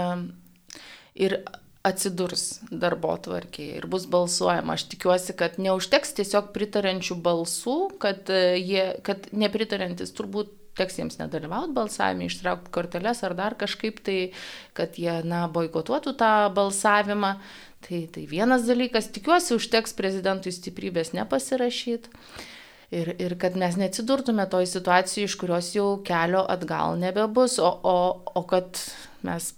ir 1.17 1.41
atsidurs 1.83 2.59
darbo 2.69 3.17
tvarkėje 3.25 3.81
ir 3.81 3.89
bus 3.89 4.05
balsuojama. 4.05 4.77
Aš 4.77 4.91
tikiuosi, 4.93 5.33
kad 5.33 5.57
neužteks 5.57 6.13
tiesiog 6.21 6.53
pritarančių 6.53 7.23
balsų, 7.25 7.79
kad, 8.05 8.29
e, 8.29 8.59
jie, 8.61 8.91
kad 9.01 9.33
nepritarantis 9.33 10.13
turbūt 10.13 10.59
teks 10.79 10.99
jiems 11.01 11.19
nedalyvauti 11.21 11.75
balsavime, 11.77 12.29
ištraukti 12.31 12.73
korteles 12.75 13.23
ar 13.27 13.37
dar 13.39 13.57
kažkaip 13.61 14.01
tai, 14.05 14.19
kad 14.77 14.97
jie, 15.01 15.19
na, 15.29 15.45
boikotuotų 15.53 16.17
tą 16.21 16.33
balsavimą. 16.57 17.37
Tai, 17.83 18.01
tai 18.15 18.25
vienas 18.31 18.63
dalykas, 18.69 19.11
tikiuosi, 19.11 19.57
užteks 19.57 19.97
prezidentui 19.99 20.53
stiprybės 20.55 21.11
nepasirašyti. 21.17 22.13
Ir, 22.93 23.09
ir 23.25 23.35
kad 23.41 23.57
mes 23.59 23.79
neatsidurtume 23.81 24.45
toj 24.53 24.69
situacijai, 24.69 25.25
iš 25.25 25.35
kurios 25.41 25.71
jau 25.73 25.97
kelio 26.05 26.45
atgal 26.53 26.99
nebebus, 27.01 27.57
o, 27.59 27.71
o, 27.73 27.97
o 28.37 28.43
kad 28.47 28.79
mes 29.25 29.55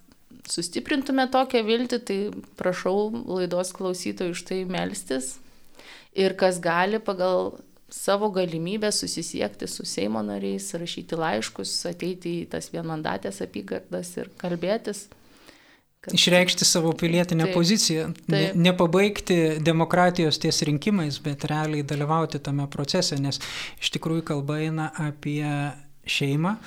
sustiprintume 0.49 1.27
tokią 1.33 1.65
viltį, 1.67 1.99
tai 2.07 2.19
prašau 2.59 3.11
laidos 3.27 3.73
klausytojų 3.77 4.37
už 4.37 4.45
tai 4.49 4.61
melstis. 4.69 5.35
Ir 6.15 6.37
kas 6.39 6.61
gali 6.63 7.01
pagal 7.03 7.57
savo 7.95 8.31
galimybę 8.31 8.93
susisiekti 8.93 9.69
su 9.71 9.85
Seimo 9.87 10.23
nariais, 10.23 10.73
rašyti 10.75 11.19
laiškus, 11.19 11.73
ateiti 11.93 12.41
į 12.43 12.49
tas 12.51 12.73
vienmandatės 12.75 13.39
apygardas 13.45 14.11
ir 14.19 14.33
kalbėtis. 14.41 15.07
Kad... 16.05 16.17
Išreikšti 16.19 16.67
savo 16.69 16.93
pilietinę 17.01 17.47
taip, 17.47 17.55
poziciją. 17.55 18.09
Ne, 18.29 18.43
nepabaigti 18.67 19.39
demokratijos 19.65 20.41
ties 20.43 20.61
rinkimais, 20.67 21.21
bet 21.25 21.47
realiai 21.49 21.87
dalyvauti 21.87 22.43
tame 22.45 22.67
procese, 22.73 23.17
nes 23.23 23.39
iš 23.81 23.95
tikrųjų 23.95 24.27
kalba 24.35 24.59
eina 24.67 24.91
apie 25.07 25.47
šeimą, 26.05 26.59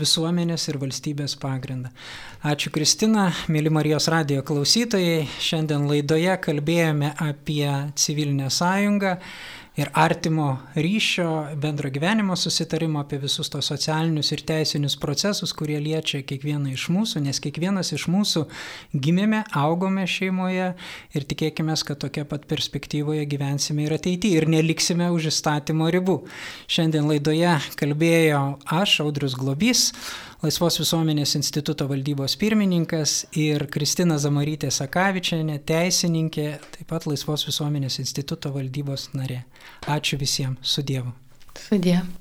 visuomenės 0.00 0.64
ir 0.72 0.80
valstybės 0.80 1.36
pagrindą. 1.38 1.92
Ačiū 2.46 2.72
Kristina, 2.74 3.28
mėly 3.52 3.70
Marijos 3.74 4.08
radijo 4.10 4.42
klausytojai. 4.48 5.28
Šiandien 5.44 5.86
laidoje 5.90 6.34
kalbėjome 6.40 7.12
apie 7.20 7.68
civilinę 8.00 8.48
sąjungą 8.50 9.18
ir 9.80 9.90
artimo 9.96 10.58
ryšio, 10.76 11.56
bendro 11.56 11.90
gyvenimo 11.90 12.36
susitarimo 12.36 13.00
apie 13.00 13.18
visus 13.22 13.48
tos 13.52 13.70
socialinius 13.72 14.32
ir 14.34 14.42
teisinius 14.46 14.96
procesus, 15.00 15.54
kurie 15.56 15.78
liečia 15.80 16.20
kiekvieną 16.26 16.74
iš 16.74 16.88
mūsų, 16.92 17.22
nes 17.24 17.40
kiekvienas 17.40 17.92
iš 17.96 18.06
mūsų 18.12 18.44
gimėme, 18.92 19.42
augome 19.56 20.06
šeimoje 20.10 20.72
ir 21.16 21.28
tikėkime, 21.32 21.76
kad 21.86 22.00
tokia 22.02 22.26
pat 22.28 22.44
perspektyvoje 22.50 23.24
gyvensime 23.30 23.86
ir 23.86 23.96
ateityje 23.96 24.42
ir 24.42 24.48
neliksime 24.50 25.08
už 25.14 25.30
įstatymo 25.32 25.88
ribų. 25.94 26.18
Šiandien 26.70 27.08
laidoje 27.08 27.56
kalbėjo 27.80 28.42
aš, 28.80 29.00
Audrius 29.06 29.38
Globys. 29.38 29.90
Laisvos 30.40 30.78
visuomenės 30.80 31.34
instituto 31.36 31.84
valdybos 31.90 32.32
pirmininkas 32.40 33.26
ir 33.36 33.66
Kristina 33.68 34.16
Zamarytė 34.16 34.70
Sakavičianė, 34.72 35.58
teisininkė, 35.68 36.46
taip 36.78 36.88
pat 36.88 37.04
Laisvos 37.10 37.44
visuomenės 37.44 38.00
instituto 38.00 38.54
valdybos 38.54 39.10
narė. 39.12 39.42
Ačiū 39.84 40.16
visiems, 40.20 40.64
su 40.64 40.86
Dievu. 40.88 41.12
Su 41.60 41.76
Dievu. 41.76 42.19